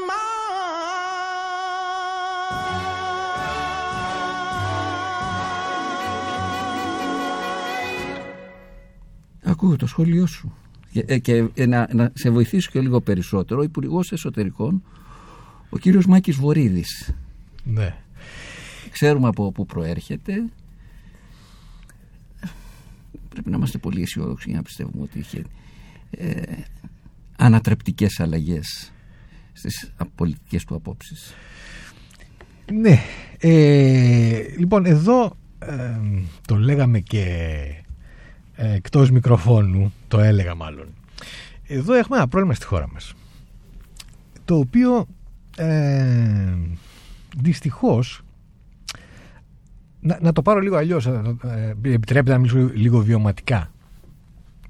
[9.43, 10.53] Ακούω το σχόλιο σου.
[10.91, 14.84] Και, ε, και ε, να, να σε βοηθήσω και λίγο περισσότερο, ο Υπουργός Εσωτερικών,
[15.70, 17.14] ο κύριος Μάκης Βορύδης.
[17.64, 17.95] Ναι.
[18.92, 20.34] Ξέρουμε από πού προέρχεται.
[23.30, 25.44] Πρέπει να είμαστε πολύ αισιόδοξοι για να πιστεύουμε ότι είχε
[26.12, 26.42] ε,
[27.38, 28.92] ανατρεπτικές αλλαγές
[29.54, 31.34] στις πολιτικές του απόψεις.
[32.74, 33.00] Ναι.
[33.40, 36.00] Ε, λοιπόν, εδώ ε,
[36.48, 37.26] το λέγαμε και
[38.56, 40.88] ε, εκτός μικροφώνου, το έλεγα μάλλον.
[41.68, 43.14] Εδώ έχουμε ένα πρόβλημα στη χώρα μας.
[44.46, 45.08] Το οποίο
[45.58, 46.54] ε,
[47.38, 48.22] δυστυχώς
[50.00, 51.22] να, να το πάρω λίγο αλλιώς ε,
[51.84, 53.72] ε, επιτρέπεται να μιλήσω λίγο βιωματικά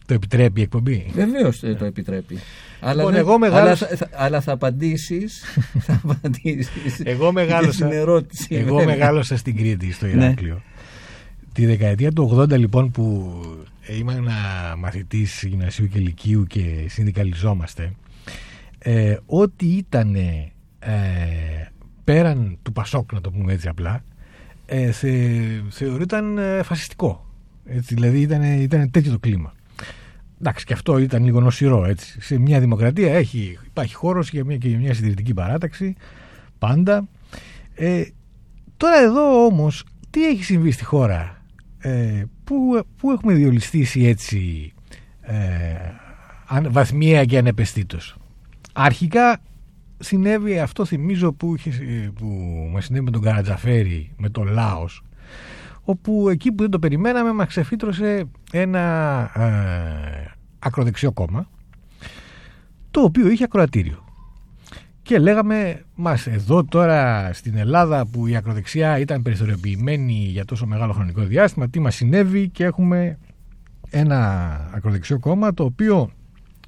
[0.05, 2.37] το επιτρέπει η εκπομπή; Βεβαίως το επιτρέπει.
[2.79, 5.43] Αλλά, Λοιπόν, δεν- εγώ μεγάλωσα- αλλά, θα, αλλά θα απαντήσεις
[5.85, 8.55] θα απαντήσεις Εγώ και μεγάλωσα, στην ερώτηση.
[8.55, 8.95] εγώ βέβαια.
[8.95, 10.11] μεγάλωσα στην Κρήτη, στο Ναι.
[10.11, 10.61] Ηράκλειο.
[11.53, 13.33] Τη δεκαετία του 80 λοιπόν που
[13.99, 14.27] ήμουν
[14.77, 17.91] μαθητής γυμνασίου και λυκείου και συνδικαλιζόμαστε
[18.79, 20.51] ε, ό,τι ήταν ε,
[22.03, 24.03] πέραν του Πασόκ να το πούμε έτσι απλά
[24.69, 25.11] ε, θε,
[25.69, 27.25] θεωρούταν ε, φασιστικό
[27.65, 29.53] έτσι, δηλαδή ήταν, ήταν τέτοιο το κλίμα
[30.39, 31.85] Εντάξει, και αυτό ήταν λίγο νοσηρό.
[31.85, 32.21] Έτσι.
[32.21, 35.95] Σε μια δημοκρατία έχει, υπάρχει χώρος για μια, και για μια συντηρητική παράταξη.
[36.57, 37.07] Πάντα.
[37.75, 38.03] Ε,
[38.77, 41.43] τώρα εδώ όμως τι έχει συμβεί στη χώρα
[41.79, 44.73] ε, που, που έχουμε διολυστήσει έτσι
[45.21, 45.35] ε,
[46.47, 48.17] αν- βαθμιαία και ανεπαισθήτως;
[48.73, 49.41] Αρχικά
[49.99, 52.25] συνέβη αυτό θυμίζω που, είχε, που
[52.73, 55.03] μας συνέβη με τον Καρατζαφέρη με τον Λάος
[55.83, 61.49] όπου εκεί που δεν το περιμέναμε μας ξεφύτρωσε ένα ε, ακροδεξιό κόμμα
[62.91, 64.03] το οποίο είχε ακροατήριο.
[65.01, 70.93] Και λέγαμε μας εδώ τώρα στην Ελλάδα που η ακροδεξιά ήταν περιθωριοποιημένη για τόσο μεγάλο
[70.93, 73.17] χρονικό διάστημα τι μας συνέβη και έχουμε
[73.89, 76.09] ένα ακροδεξιό κόμμα το οποίο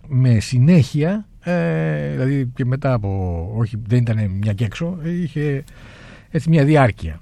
[0.08, 5.64] με συνέχεια ε, δηλαδή και μετά από όχι δεν ήταν μια και έξω είχε
[6.30, 7.22] έτσι μια διάρκεια.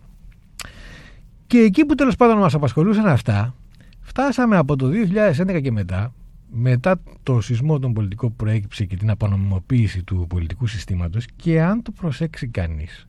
[1.47, 3.55] Και εκεί που τέλος πάντων μας απασχολούσαν αυτά
[4.01, 4.89] φτάσαμε από το
[5.47, 6.13] 2011 και μετά
[6.51, 11.81] μετά το σεισμό των πολιτικών που προέκυψε και την απονομιμοποίηση του πολιτικού συστήματος και αν
[11.81, 13.07] το προσέξει κανείς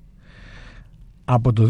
[1.24, 1.68] από το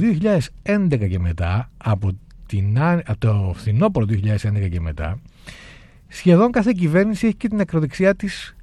[0.65, 2.11] 2011 και μετά από,
[2.47, 5.19] την, α- από το φθινόπωρο 2011 και μετά
[6.13, 8.57] σχεδόν κάθε κυβέρνηση έχει και την ακροδεξιά της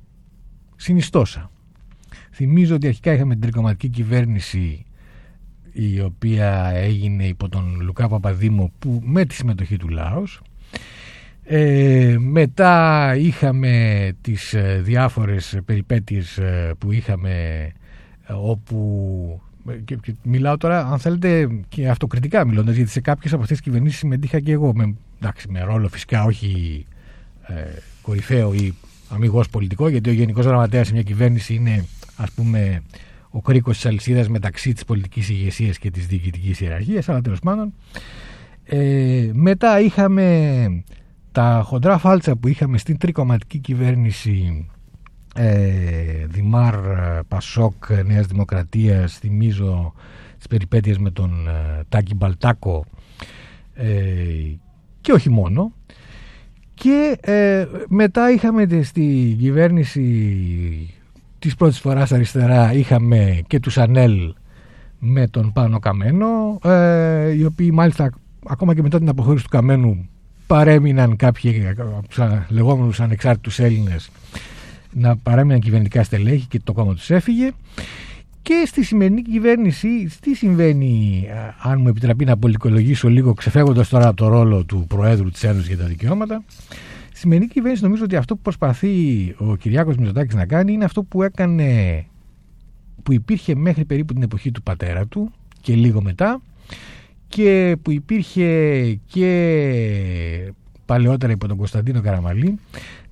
[0.75, 1.51] συνιστόσα.
[2.31, 4.85] Θυμίζω ότι αρχικά είχαμε την τρικοματική κυβέρνηση
[5.71, 10.41] η οποία έγινε υπό τον Λουκά Παπαδήμο που, με τη συμμετοχή του Λάος
[11.43, 17.31] ε, μετά είχαμε τις ε, διάφορες περιπέτειες ε, που είχαμε
[18.27, 19.41] ε, όπου
[19.85, 23.65] και, και μιλάω τώρα αν θέλετε και αυτοκριτικά μιλώντας γιατί σε κάποιες από αυτές τις
[23.65, 26.96] κυβερνήσεις συμμετείχα και εγώ με, εντάξει, με ρόλο φυσικά όχι ε,
[28.01, 28.73] κορυφαίο ή
[29.09, 31.85] αμυγός πολιτικό γιατί ο γενικός γραμματέας σε μια κυβέρνηση είναι
[32.15, 32.83] ας πούμε
[33.29, 37.73] ο κρίκος της αλυσίδας μεταξύ της πολιτικής ηγεσίας και της διοικητικής ιεραρχίας αλλά τέλος πάντων.
[38.63, 40.83] Ε, μετά είχαμε
[41.31, 44.67] τα χοντρά φάλτσα που είχαμε στην τρικοματική κυβέρνηση
[45.35, 49.93] ε, Δημάρ, ε, Πασόκ, ε, Νέας Δημοκρατίας θυμίζω
[50.37, 52.85] τις περιπέτειες με τον ε, Τάκη Μπαλτάκο
[53.73, 53.93] ε,
[55.01, 55.73] και όχι μόνο
[56.79, 60.03] και ε, μετά είχαμε τε- στη κυβέρνηση
[61.39, 64.33] της πρώτης φοράς αριστερά είχαμε και τους Ανέλ
[64.99, 68.09] με τον Πάνο Καμένο ε, οι οποίοι μάλιστα
[68.47, 70.09] ακόμα και μετά την αποχώρηση του Καμένου
[70.47, 74.09] παρέμειναν κάποιοι από τους α- λεγόμενους ανεξάρτητους Έλληνες
[74.93, 77.51] να παρέμειναν κυβερνητικά στελέχη και το κόμμα τους έφυγε
[78.47, 84.07] και στη σημερινή κυβέρνηση τι συμβαίνει α, αν μου επιτραπεί να πολυκολογήσω λίγο ξεφεύγοντας τώρα
[84.07, 86.43] από το ρόλο του Προέδρου της Ένωσης για τα Δικαιώματα.
[87.07, 88.89] Στη σημερινή κυβέρνηση νομίζω ότι αυτό που προσπαθεί
[89.37, 92.05] ο Κυριάκος Μητσοτάκης να κάνει είναι αυτό που έκανε
[93.03, 95.31] που υπήρχε μέχρι περίπου την εποχή του πατέρα του
[95.61, 96.41] και λίγο μετά
[97.27, 100.53] και που υπήρχε και
[100.85, 102.59] παλαιότερα υπό τον Κωνσταντίνο Καραμαλή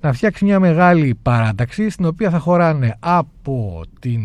[0.01, 4.21] να φτιάξει μια μεγάλη παράταξη στην οποία θα χωράνε από την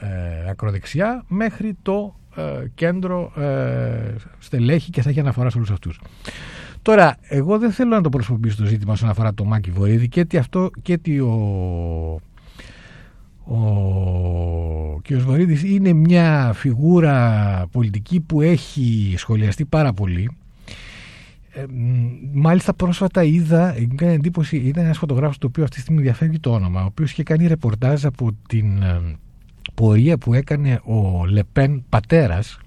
[0.00, 2.42] ε, ακροδεξιά μέχρι το ε,
[2.74, 6.00] κέντρο ε, στελέχη και θα έχει αναφορά σε όλους αυτούς.
[6.82, 10.24] Τώρα, εγώ δεν θέλω να το προσωπήσω το ζήτημα όσον αφορά το Μάκη Βορύδη και
[10.24, 12.20] τι αυτό και τι ο,
[13.44, 15.14] Ο κ.
[15.14, 20.30] Βορύδης είναι μια φιγούρα πολιτική που έχει σχολιαστεί πάρα πολύ.
[21.52, 25.82] Ε, μ, μάλιστα πρόσφατα είδα, μου έκανε εντύπωση, ήταν ένας φωτογράφος το οποίο αυτή τη
[25.82, 29.00] στιγμή διαφεύγει το όνομα, ο οποίος είχε κάνει ρεπορτάζ από την ε,
[29.74, 32.58] πορεία που έκανε ο Λεπέν πατέρας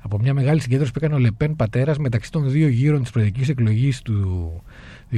[0.00, 3.48] από μια μεγάλη συγκέντρωση που έκανε ο Λεπέν πατέρας μεταξύ των δύο γύρων της προεδρικής
[3.48, 4.50] εκλογής του
[5.12, 5.16] 2002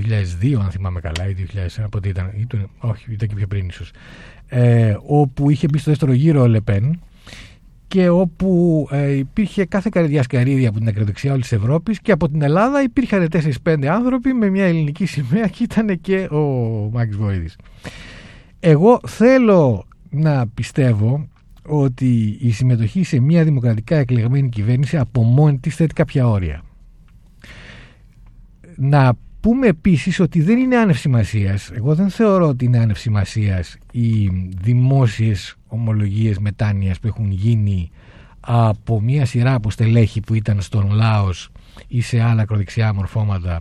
[0.63, 1.35] αν θυμάμαι καλά ή
[1.83, 3.91] 2001 πότε ήταν, ή του- όχι ήταν και πιο πριν ίσως
[4.49, 7.01] ε, όπου είχε μπει στο δεύτερο γύρο ο Λεπέν
[7.89, 12.29] και όπου ε, υπήρχε κάθε καρδιά σκαρίδια από την ακροδεξιά όλης της Ευρώπης και από
[12.29, 13.29] την Ελλάδα υπήρχαν
[13.65, 16.39] 4-5 άνθρωποι με μια ελληνική σημαία και ήταν και ο
[16.93, 17.57] Μάκης Βοήδης.
[18.61, 19.87] Εγώ θέλω
[20.17, 21.29] να πιστεύω
[21.63, 26.63] ότι η συμμετοχή σε μια δημοκρατικά εκλεγμένη κυβέρνηση από μόνη της θέτει κάποια όρια.
[28.77, 31.71] Να πούμε επίσης ότι δεν είναι άνευ σημασίας.
[31.71, 34.29] Εγώ δεν θεωρώ ότι είναι άνευ σημασίας οι
[34.61, 37.91] δημόσιες ομολογίες μετάνοιας που έχουν γίνει
[38.41, 41.51] από μια σειρά από στελέχη που ήταν στον Λάος
[41.89, 43.61] ή σε άλλα ακροδεξιά μορφώματα.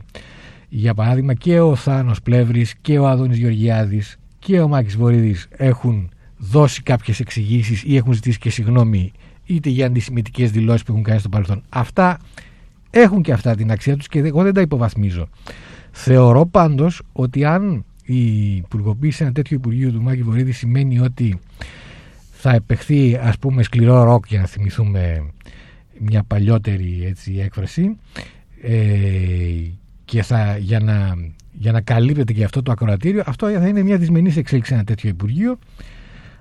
[0.70, 6.10] Για παράδειγμα και ο Θάνος Πλεύρης και ο Αδόνης Γεωργιάδης και ο Μάκης Βορύδης έχουν
[6.52, 9.12] δώσει κάποιες εξηγήσεις ή έχουν ζητήσει και συγγνώμη
[9.46, 11.64] είτε για αντισημιτικές δηλώσεις που έχουν κάνει στο παρελθόν.
[11.70, 12.20] Αυτά
[12.90, 15.28] έχουν και αυτά την αξία τους και εγώ δεν τα υποβαθμίζω.
[15.92, 21.40] Θεωρώ πάντως ότι αν η υπουργοποίηση ένα τέτοιο Υπουργείο του Μάκη Βορύδη σημαίνει ότι
[22.32, 25.32] θα επεχθεί ας πούμε σκληρό ροκ για να θυμηθούμε
[26.00, 27.98] μια παλιότερη έτσι, έκφραση
[28.62, 28.76] ε,
[30.06, 31.16] και θα, για, να,
[31.52, 35.10] για να καλύπτεται και αυτό το ακροατήριο αυτό θα είναι μια δυσμενής εξέλιξη ένα τέτοιο
[35.10, 35.58] Υπουργείο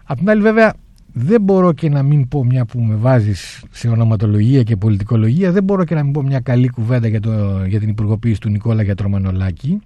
[0.05, 0.75] Απ' την άλλη βέβαια
[1.13, 5.65] δεν μπορώ και να μην πω μια που με βάζεις σε ονοματολογία και πολιτικολογία δεν
[5.65, 8.83] μπορώ και να μην πω μια καλή κουβέντα για, το, για την υπουργοποίηση του Νικόλα
[8.83, 9.81] Γιατρομανολάκη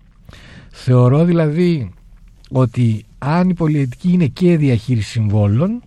[0.71, 1.91] θεωρώ δηλαδή
[2.51, 5.83] ότι αν η πολιτική είναι και διαχείριση συμβόλων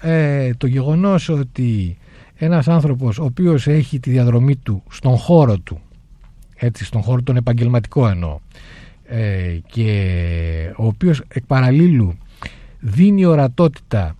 [0.00, 1.96] ε, το γεγονός ότι
[2.34, 5.80] ένας άνθρωπος ο οποίος έχει τη διαδρομή του στον χώρο του
[6.56, 8.38] έτσι στον χώρο τον επαγγελματικό εννοώ
[9.04, 10.12] ε, και
[10.76, 12.14] ο οποίος εκ παραλίλου
[12.84, 14.16] δίνει ορατότητα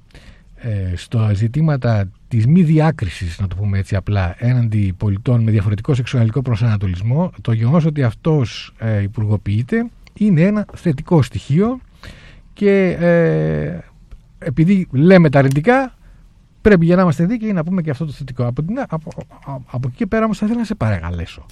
[0.54, 5.94] ε, στο ζητήματα της μη διάκρισης να το πούμε έτσι απλά έναντι πολιτών με διαφορετικό
[5.94, 11.80] σεξουαλικό προσανατολισμό το γεγονός ότι αυτός ε, υπουργοποιείται είναι ένα θετικό στοιχείο
[12.52, 13.78] και ε,
[14.38, 15.94] επειδή λέμε τα αρνητικά
[16.62, 18.46] πρέπει για να είμαστε δίκαιοι να πούμε και αυτό το θετικό.
[18.46, 19.10] Από, την, από,
[19.44, 21.46] από, από εκεί και πέρα όμως θα ήθελα να σε παρακαλέσω.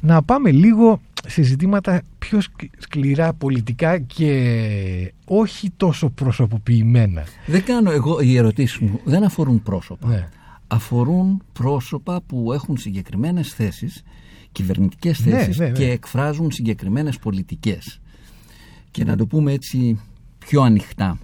[0.00, 7.24] Να πάμε λίγο σε ζητήματα πιο σκλ- σκληρά πολιτικά και όχι τόσο προσωποποιημένα.
[7.46, 10.08] Δεν κάνω εγώ, οι ερωτήσεις μου δεν αφορούν πρόσωπα.
[10.08, 10.28] Ναι.
[10.66, 14.02] Αφορούν πρόσωπα που έχουν συγκεκριμένες θέσεις,
[14.52, 15.72] κυβερνητικές Ναι, θέσεις ναι, ναι.
[15.72, 18.00] και εκφράζουν συγκεκριμένες πολιτικές.
[18.90, 20.00] Και να το πούμε έτσι
[20.38, 21.18] πιο ανοιχτά.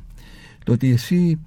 [0.64, 1.38] Το ότι εσύ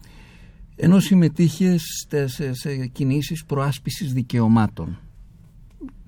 [0.76, 4.97] ενώ συμμετείχες στε- σε, σε κινήσεις προάσπισης δικαιωμάτων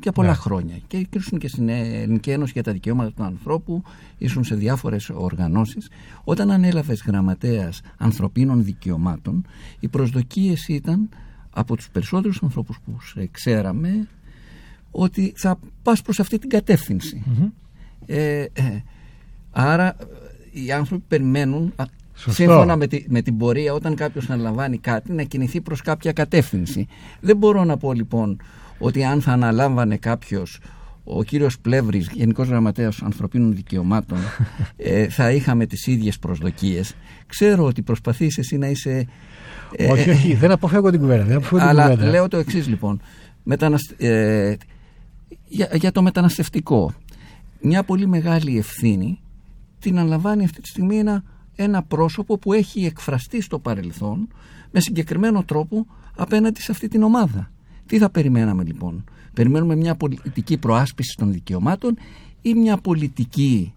[0.02, 0.36] για πολλά Ναι.
[0.36, 3.84] χρόνια και ήσουν και στην Ελληνική Ένωση για τα Δικαιώματα του Ανθρώπου,
[4.18, 5.90] ήσουν σε διάφορες οργανώσεις.
[6.24, 9.46] Όταν ανέλαβες γραμματέας ανθρωπίνων δικαιωμάτων,
[9.80, 11.10] οι προσδοκίες ήταν
[11.50, 14.08] από τους περισσότερους ανθρώπους που σε ξέραμε
[14.92, 17.24] ότι θα πας προς αυτή την κατεύθυνση.
[18.06, 18.84] Ε, ε,
[19.52, 20.06] άρα ε,
[20.64, 22.32] οι άνθρωποι περιμένουν α, Σωστό.
[22.32, 26.88] σύμφωνα με, τη- με την πορεία όταν κάποιος αναλαμβάνει κάτι να κινηθεί προς κάποια κατεύθυνση.
[27.20, 28.38] Δεν μπορώ να πω λοιπόν
[28.80, 30.60] ότι αν θα αναλάμβανε κάποιος
[31.04, 34.18] ο κύριος Πλεύρης, Γενικός Γραμματέας Ανθρωπίνων Δικαιωμάτων,
[34.78, 36.96] ε, θα είχαμε τις ίδιες προσδοκίες.
[37.28, 39.08] Ξέρω ότι προσπαθείς εσύ να είσαι...
[39.76, 41.24] ε, όχι, όχι, δεν αποφεύγω την κουβέντα.
[41.24, 42.10] Δεν αποφεύγω την αλλά κουβέντα.
[42.10, 43.02] λέω το εξής λοιπόν.
[43.44, 44.56] Μεταναστε- ε,
[45.48, 46.94] για, για το μεταναστευτικό.
[47.62, 49.20] Μια πολύ μεγάλη ευθύνη
[49.80, 51.24] την αναλαμβάνει αυτή τη στιγμή ένα,
[51.56, 54.28] ένα πρόσωπο που έχει εκφραστεί στο παρελθόν
[54.72, 57.52] με συγκεκριμένο τρόπο απέναντι σε αυτή την ομάδα.
[57.88, 61.98] Τι θα περιμέναμε λοιπόν; Περιμένουμε μια πολιτική προάσπιση των δικαιωμάτων
[62.42, 63.74] ή μια πολιτική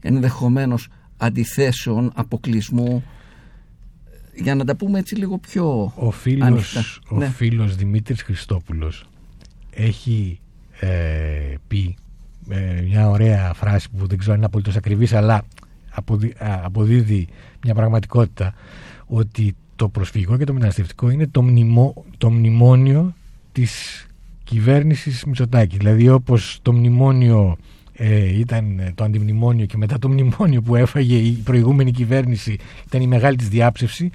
[0.00, 3.04] ενδεχομένως αντιθέσεων, αποκλεισμού
[4.34, 6.84] για να τα πούμε έτσι λίγο πιο Ο φίλος, ανοιχτά.
[7.10, 7.26] ο Ναι.
[7.26, 9.04] φίλος Δημήτρης Χριστόπουλος
[9.70, 10.40] έχει
[10.80, 11.96] ε, πει
[12.48, 15.42] ε, μια ωραία φράση που δεν ξέρω αν είναι απολύτως ακριβής αλλά
[15.90, 17.28] αποδι- α, αποδίδει
[17.64, 18.54] μια πραγματικότητα
[19.06, 23.14] ότι το προσφυγικό και το μεταναστευτικό είναι το, μνημό, το μνημόνιο
[23.58, 24.06] της
[24.44, 25.76] κυβέρνησης Μητσοτάκη.
[25.76, 27.56] Δηλαδή όπως το μνημόνιο
[27.92, 33.06] ε, ήταν το αντιμνημόνιο και μετά το μνημόνιο που έφαγε η προηγούμενη κυβέρνηση ήταν η
[33.06, 34.10] μεγάλη της διάψευση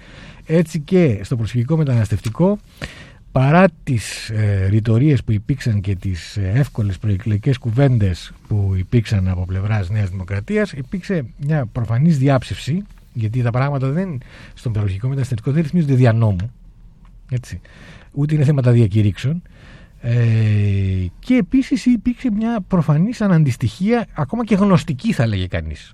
[0.45, 2.57] έτσι και στο προσφυγικό μεταναστευτικό
[3.31, 9.45] παρά τις ε, ρητορίες που υπήρξαν και τις ε, εύκολες προεκλογικές κουβέντες που υπήρξαν από
[9.45, 12.83] πλευράς Νέας Δημοκρατίας υπήρξε μια προφανής διάψευση
[13.13, 14.21] Γιατί τα πράγματα δεν,
[14.53, 16.51] στον παροχικό μεταναστευτικό δεν ρυθμίζονται δια νόμου.
[17.29, 17.61] Έτσι.
[18.13, 19.41] Ούτε είναι θέματα διακηρύξεων.
[19.99, 20.13] Ε,
[21.19, 25.93] και επίσης υπήρξε μια προφανής αναντιστοιχία, ακόμα και γνωστική θα λέγε κανείς.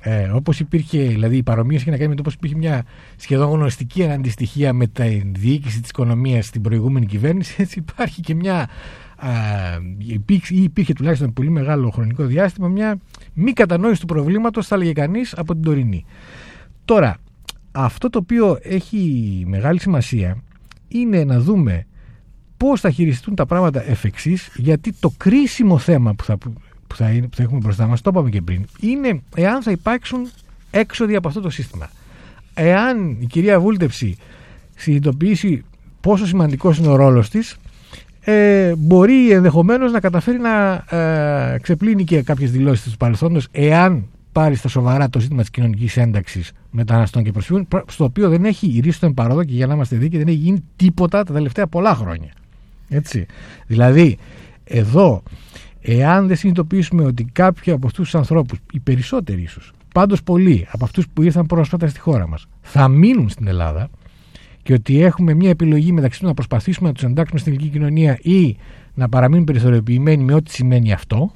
[0.00, 2.84] Ε, Όπως υπήρχε, δηλαδή η παρομοίωση είχε να κάνει με το πώς υπήρχε μια
[3.16, 8.68] σχεδόν γνωστική αντιστοιχεία με τη διοίκηση της οικονομίας στην προηγούμενη κυβέρνηση, έτσι υπάρχει και μια.
[9.16, 9.30] Α,
[9.98, 12.98] υπήρχε, ή υπήρχε τουλάχιστον πολύ μεγάλο χρονικό διάστημα μια
[13.34, 16.04] μη κατανόηση του προβλήματος, θα έλεγε κανείς, από την τωρινή.
[16.84, 17.16] Τώρα,
[17.72, 20.42] αυτό το οποίο έχει μεγάλη σημασία
[20.88, 21.86] είναι να δούμε
[22.56, 26.36] πώς θα χειριστούν τα πράγματα εφ' εξής, γιατί το κρίσιμο θέμα που θα,
[26.86, 29.70] που θα, είναι, που θα έχουμε μπροστά μας, το είπαμε και πριν, είναι εάν θα
[29.70, 30.28] υπάρξουν
[30.70, 31.90] έξοδοι από αυτό το σύστημα.
[32.54, 34.16] Εάν η κυρία Βούλτεψη
[34.76, 35.64] συνειδητοποιήσει
[36.00, 37.56] πόσο σημαντικός είναι ο ρόλος της,
[38.20, 44.54] ε, μπορεί ενδεχομένως να καταφέρει να ε, ξεπλύνει και κάποιες δηλώσεις του παρελθόντος εάν πάρει
[44.54, 49.00] στα σοβαρά το ζήτημα της κοινωνικής ένταξης μεταναστών και προσφύγων, στο οποίο δεν έχει γυρίσει
[49.00, 52.32] τον παρόδο και για να είμαστε δίκαιοι δεν έχει γίνει τίποτα τα τελευταία πολλά χρόνια.
[52.88, 53.26] Έτσι.
[53.66, 54.18] Δηλαδή,
[54.64, 55.22] εδώ
[55.88, 60.84] Εάν δεν συνειδητοποιήσουμε ότι κάποιοι από αυτούς τους ανθρώπους, οι περισσότεροι ίσως, πάντως πολλοί από
[60.84, 63.88] αυτούς που ήρθαν πρόσφατα στη χώρα μας, θα μείνουν στην Ελλάδα
[64.62, 68.18] και ότι έχουμε μια επιλογή μεταξύ του να προσπαθήσουμε να τους εντάξουμε στην ελληνική κοινωνία
[68.22, 68.56] ή
[68.94, 71.32] να παραμείνουν περιθωριοποιημένοι με ό,τι σημαίνει αυτό,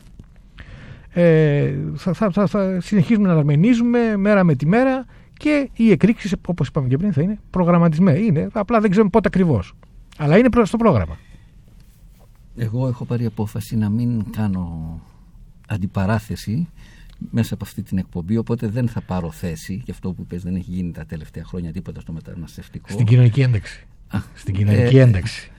[1.12, 6.34] ε, θα, θα, θα, θα συνεχίσουμε να αναμενίζουμε μέρα με τη μέρα και οι εκρήξεις,
[6.46, 8.18] όπως είπαμε και πριν, θα είναι προγραμματισμένε.
[8.18, 9.74] Είναι, απλά δεν ξέρουμε πότε ακριβώς.
[10.16, 11.18] Αλλά είναι στο πρόγραμμα.
[12.56, 15.00] Εγώ έχω πάρει απόφαση να μην κάνω
[15.68, 16.68] αντιπαράθεση
[17.30, 20.54] μέσα από αυτή την εκπομπή, οπότε δεν θα πάρω θέση για αυτό που είπες δεν
[20.54, 22.86] έχει γίνει τα τελευταία χρόνια τίποτα στο μεταναστευτικό.
[22.88, 23.86] Στην κοινωνική ένταξη.
[24.34, 25.50] Στην κοινωνική ε, ένταξη.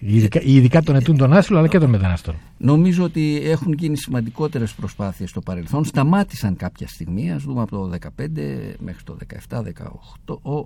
[0.00, 2.34] Ειδικά, ειδικά των ετούν των άσυλων αλλά και των μεταναστών.
[2.58, 5.84] Νομίζω ότι έχουν γίνει σημαντικότερες προσπάθειες στο παρελθόν.
[5.84, 9.16] Σταμάτησαν κάποια στιγμή, ας δούμε από το 2015 μέχρι το
[9.48, 10.64] 17-18.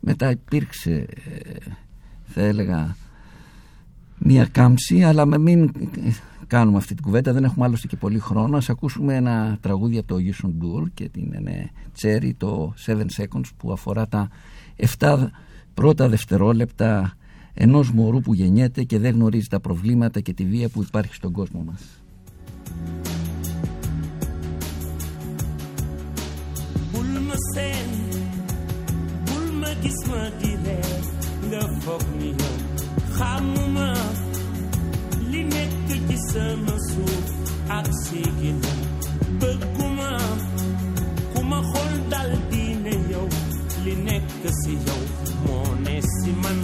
[0.00, 1.70] Μετά υπήρξε, ε,
[2.24, 2.96] θα έλεγα,
[4.18, 5.70] μια κάμψη, αλλά με μην
[6.46, 8.56] κάνουμε αυτή την κουβέντα, δεν έχουμε άλλωστε και πολύ χρόνο.
[8.56, 11.70] Ας ακούσουμε ένα τραγούδι από το Yusun Dur και την ναι,
[12.02, 14.28] Cherry, το 7 Seconds, που αφορά τα
[14.98, 15.28] 7
[15.74, 17.16] πρώτα δευτερόλεπτα
[17.60, 21.32] ενός μωρού που γεννιέται και δεν γνωρίζει τα προβλήματα και τη βία που υπάρχει στον
[21.32, 21.82] κόσμο μας.
[33.18, 33.88] xamuma
[35.30, 37.26] li nekk ci sama suuf
[37.78, 38.72] ak sigina
[39.40, 40.10] bëgguma
[41.32, 43.26] ku ma xool dal diine yow
[43.84, 45.02] li nekk si yow
[45.44, 46.58] moo ne si man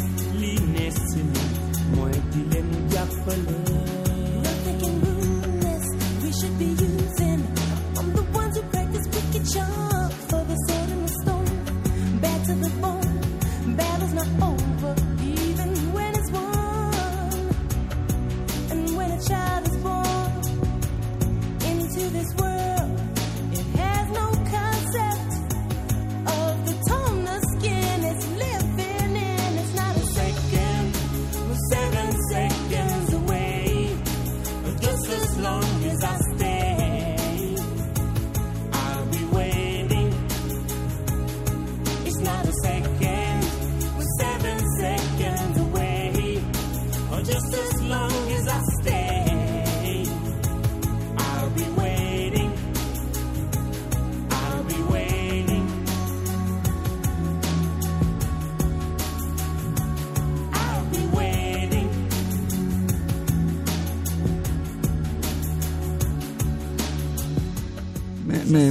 [6.24, 7.40] We should be using.
[7.98, 12.20] I'm the ones who practice wicked charm for the sword and the stone.
[12.20, 14.94] Bad to the bone, battle's not over.
[15.22, 17.34] Even when it's won,
[18.70, 20.42] and when a child is born
[21.70, 22.53] into this world,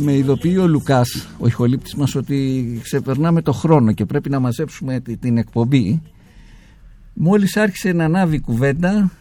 [0.04, 4.30] Με, με, με ειδοποιεί ο Λουκάς, ο ηχολήπτης μας, ότι ξεπερνάμε το χρόνο και πρέπει
[4.30, 6.02] να μαζέψουμε τη- την εκπομπή.
[7.14, 9.12] Μόλις άρχισε να ανάβει η κουβέντα,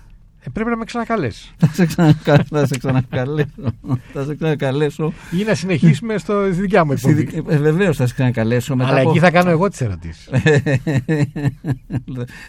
[0.44, 1.50] Ε, πρέπει να με ξανακαλέσει.
[1.58, 3.48] θα σε, ξανακα- θα σε ξανακαλέσω.
[4.12, 5.12] θα σε ξανακαλέσω.
[5.40, 7.30] Ή να συνεχίσουμε στο, στη δικιά μου Στη εκπομπή.
[7.36, 9.10] δικ- ε, βεβαίως θα σε ξανακαλέσω μετά Αλλά από...
[9.10, 10.28] εκεί θα κάνω εγώ τις ερωτήσεις.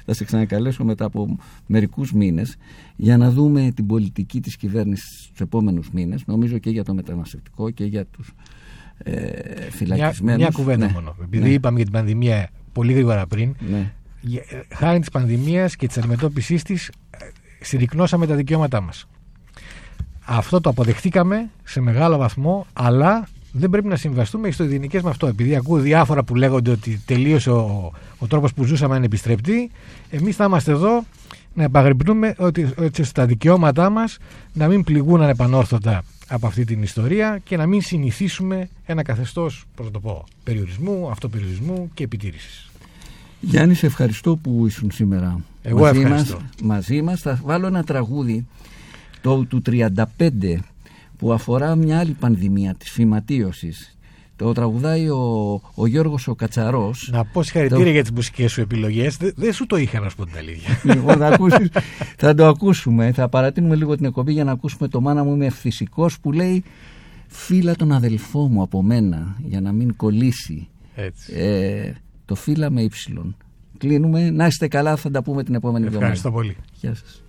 [0.05, 2.55] θα σε ξανακαλέσω μετά από μερικούς μήνες
[2.95, 7.69] για να δούμε την πολιτική της κυβέρνησης στους επόμενους μήνες νομίζω και για το μεταναστευτικό
[7.69, 8.31] και για τους
[8.97, 9.31] ε, μια,
[9.71, 11.15] φυλακισμένους μια κουβέντα Ναι, μόνο.
[11.23, 13.91] Επειδή ναι, είπαμε για την πανδημία πολύ γρήγορα πριν, ναι.
[14.21, 16.91] γε- ε, χάρη της πανδημίας και της αντιμετώπιση της,
[17.65, 19.07] συρρυκνώσαμε τα δικαιώματά μας.
[20.25, 25.27] Αυτό το αποδεχτήκαμε σε μεγάλο βαθμό, αλλά δεν πρέπει να συμβαστούμε στο ειδικέ με αυτό.
[25.27, 29.71] Επειδή ακούω διάφορα που λέγονται ότι τελείωσε ο, ο τρόπος που ζούσαμε είναι επιστρεπτή,
[30.09, 31.03] εμείς θα είμαστε εδώ
[31.53, 34.17] να επαγρυπνούμε ότι, έτσι ώστε τα δικαιώματά μας
[34.53, 39.85] να μην πληγούν ανεπανόρθωτα από αυτή την ιστορία και να μην συνηθίσουμε ένα καθεστώς, πώς
[39.85, 42.71] να το πω, περιορισμού, αυτοπεριορισμού και επιτήρησης.
[43.39, 46.35] Γιάννη, σε ευχαριστώ που ήσουν σήμερα Εγώ μαζί ευχαριστώ.
[46.35, 47.21] μας, μαζί μας.
[47.21, 48.45] Θα βάλω ένα τραγούδι
[49.21, 49.89] το, του 35
[51.17, 53.97] που αφορά μια άλλη πανδημία της φυματίωσης.
[54.35, 57.09] Το τραγουδάει ο, ο Γιώργος ο Κατσαρός.
[57.11, 59.17] Να πω συγχαρητήρια Το- για τις μουσικές σου επιλογές.
[59.35, 60.79] Δεν σου το είχα να σου πω την αλήθεια.
[60.95, 61.69] Λοιπόν, θα, ακούσεις,
[62.17, 63.11] θα το ακούσουμε.
[63.11, 66.63] Θα παρατείνουμε λίγο την εκπομπή για να ακούσουμε το μάνα μου είμαι ευθυσικός που λέει
[67.27, 70.67] «Φίλα τον αδελφό μου από μένα για να μην κολλήσει».
[70.95, 71.33] Έτσι.
[71.35, 71.91] Ε,
[72.25, 73.35] το φύλλα με ύψιλον.
[73.87, 74.29] Κλείνουμε.
[74.29, 76.11] Να είστε καλά, θα τα πούμε την επόμενη εβδομάδα.
[76.11, 76.55] Ευχαριστώ πολύ.
[76.73, 77.23] Γεια σας.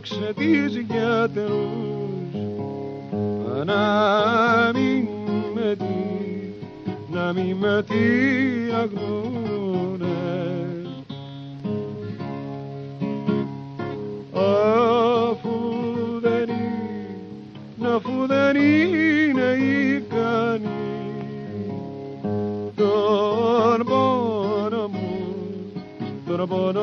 [0.00, 2.34] Διώξε τις γιατρούς
[3.64, 5.08] να μην
[5.54, 5.84] με τι,
[7.12, 8.98] να μην με τυραγνούνε
[14.32, 15.50] αφού
[16.20, 19.56] δεν είναι, αφού δεν είναι
[19.96, 20.68] ικανή
[22.76, 25.08] τον πόνο μου,
[26.26, 26.79] τον πόνο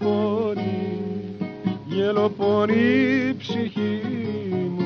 [1.85, 2.73] γελοπονεί
[3.29, 4.01] η ψυχή
[4.75, 4.85] μου.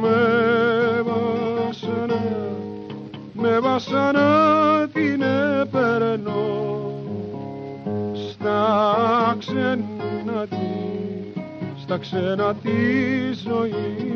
[0.00, 2.22] Με βάσανα,
[3.32, 5.22] με βάσανα την
[5.60, 6.92] επερνώ
[8.30, 14.02] στα ξένα της, στα ξένα της ζωής.
[14.02, 14.11] μου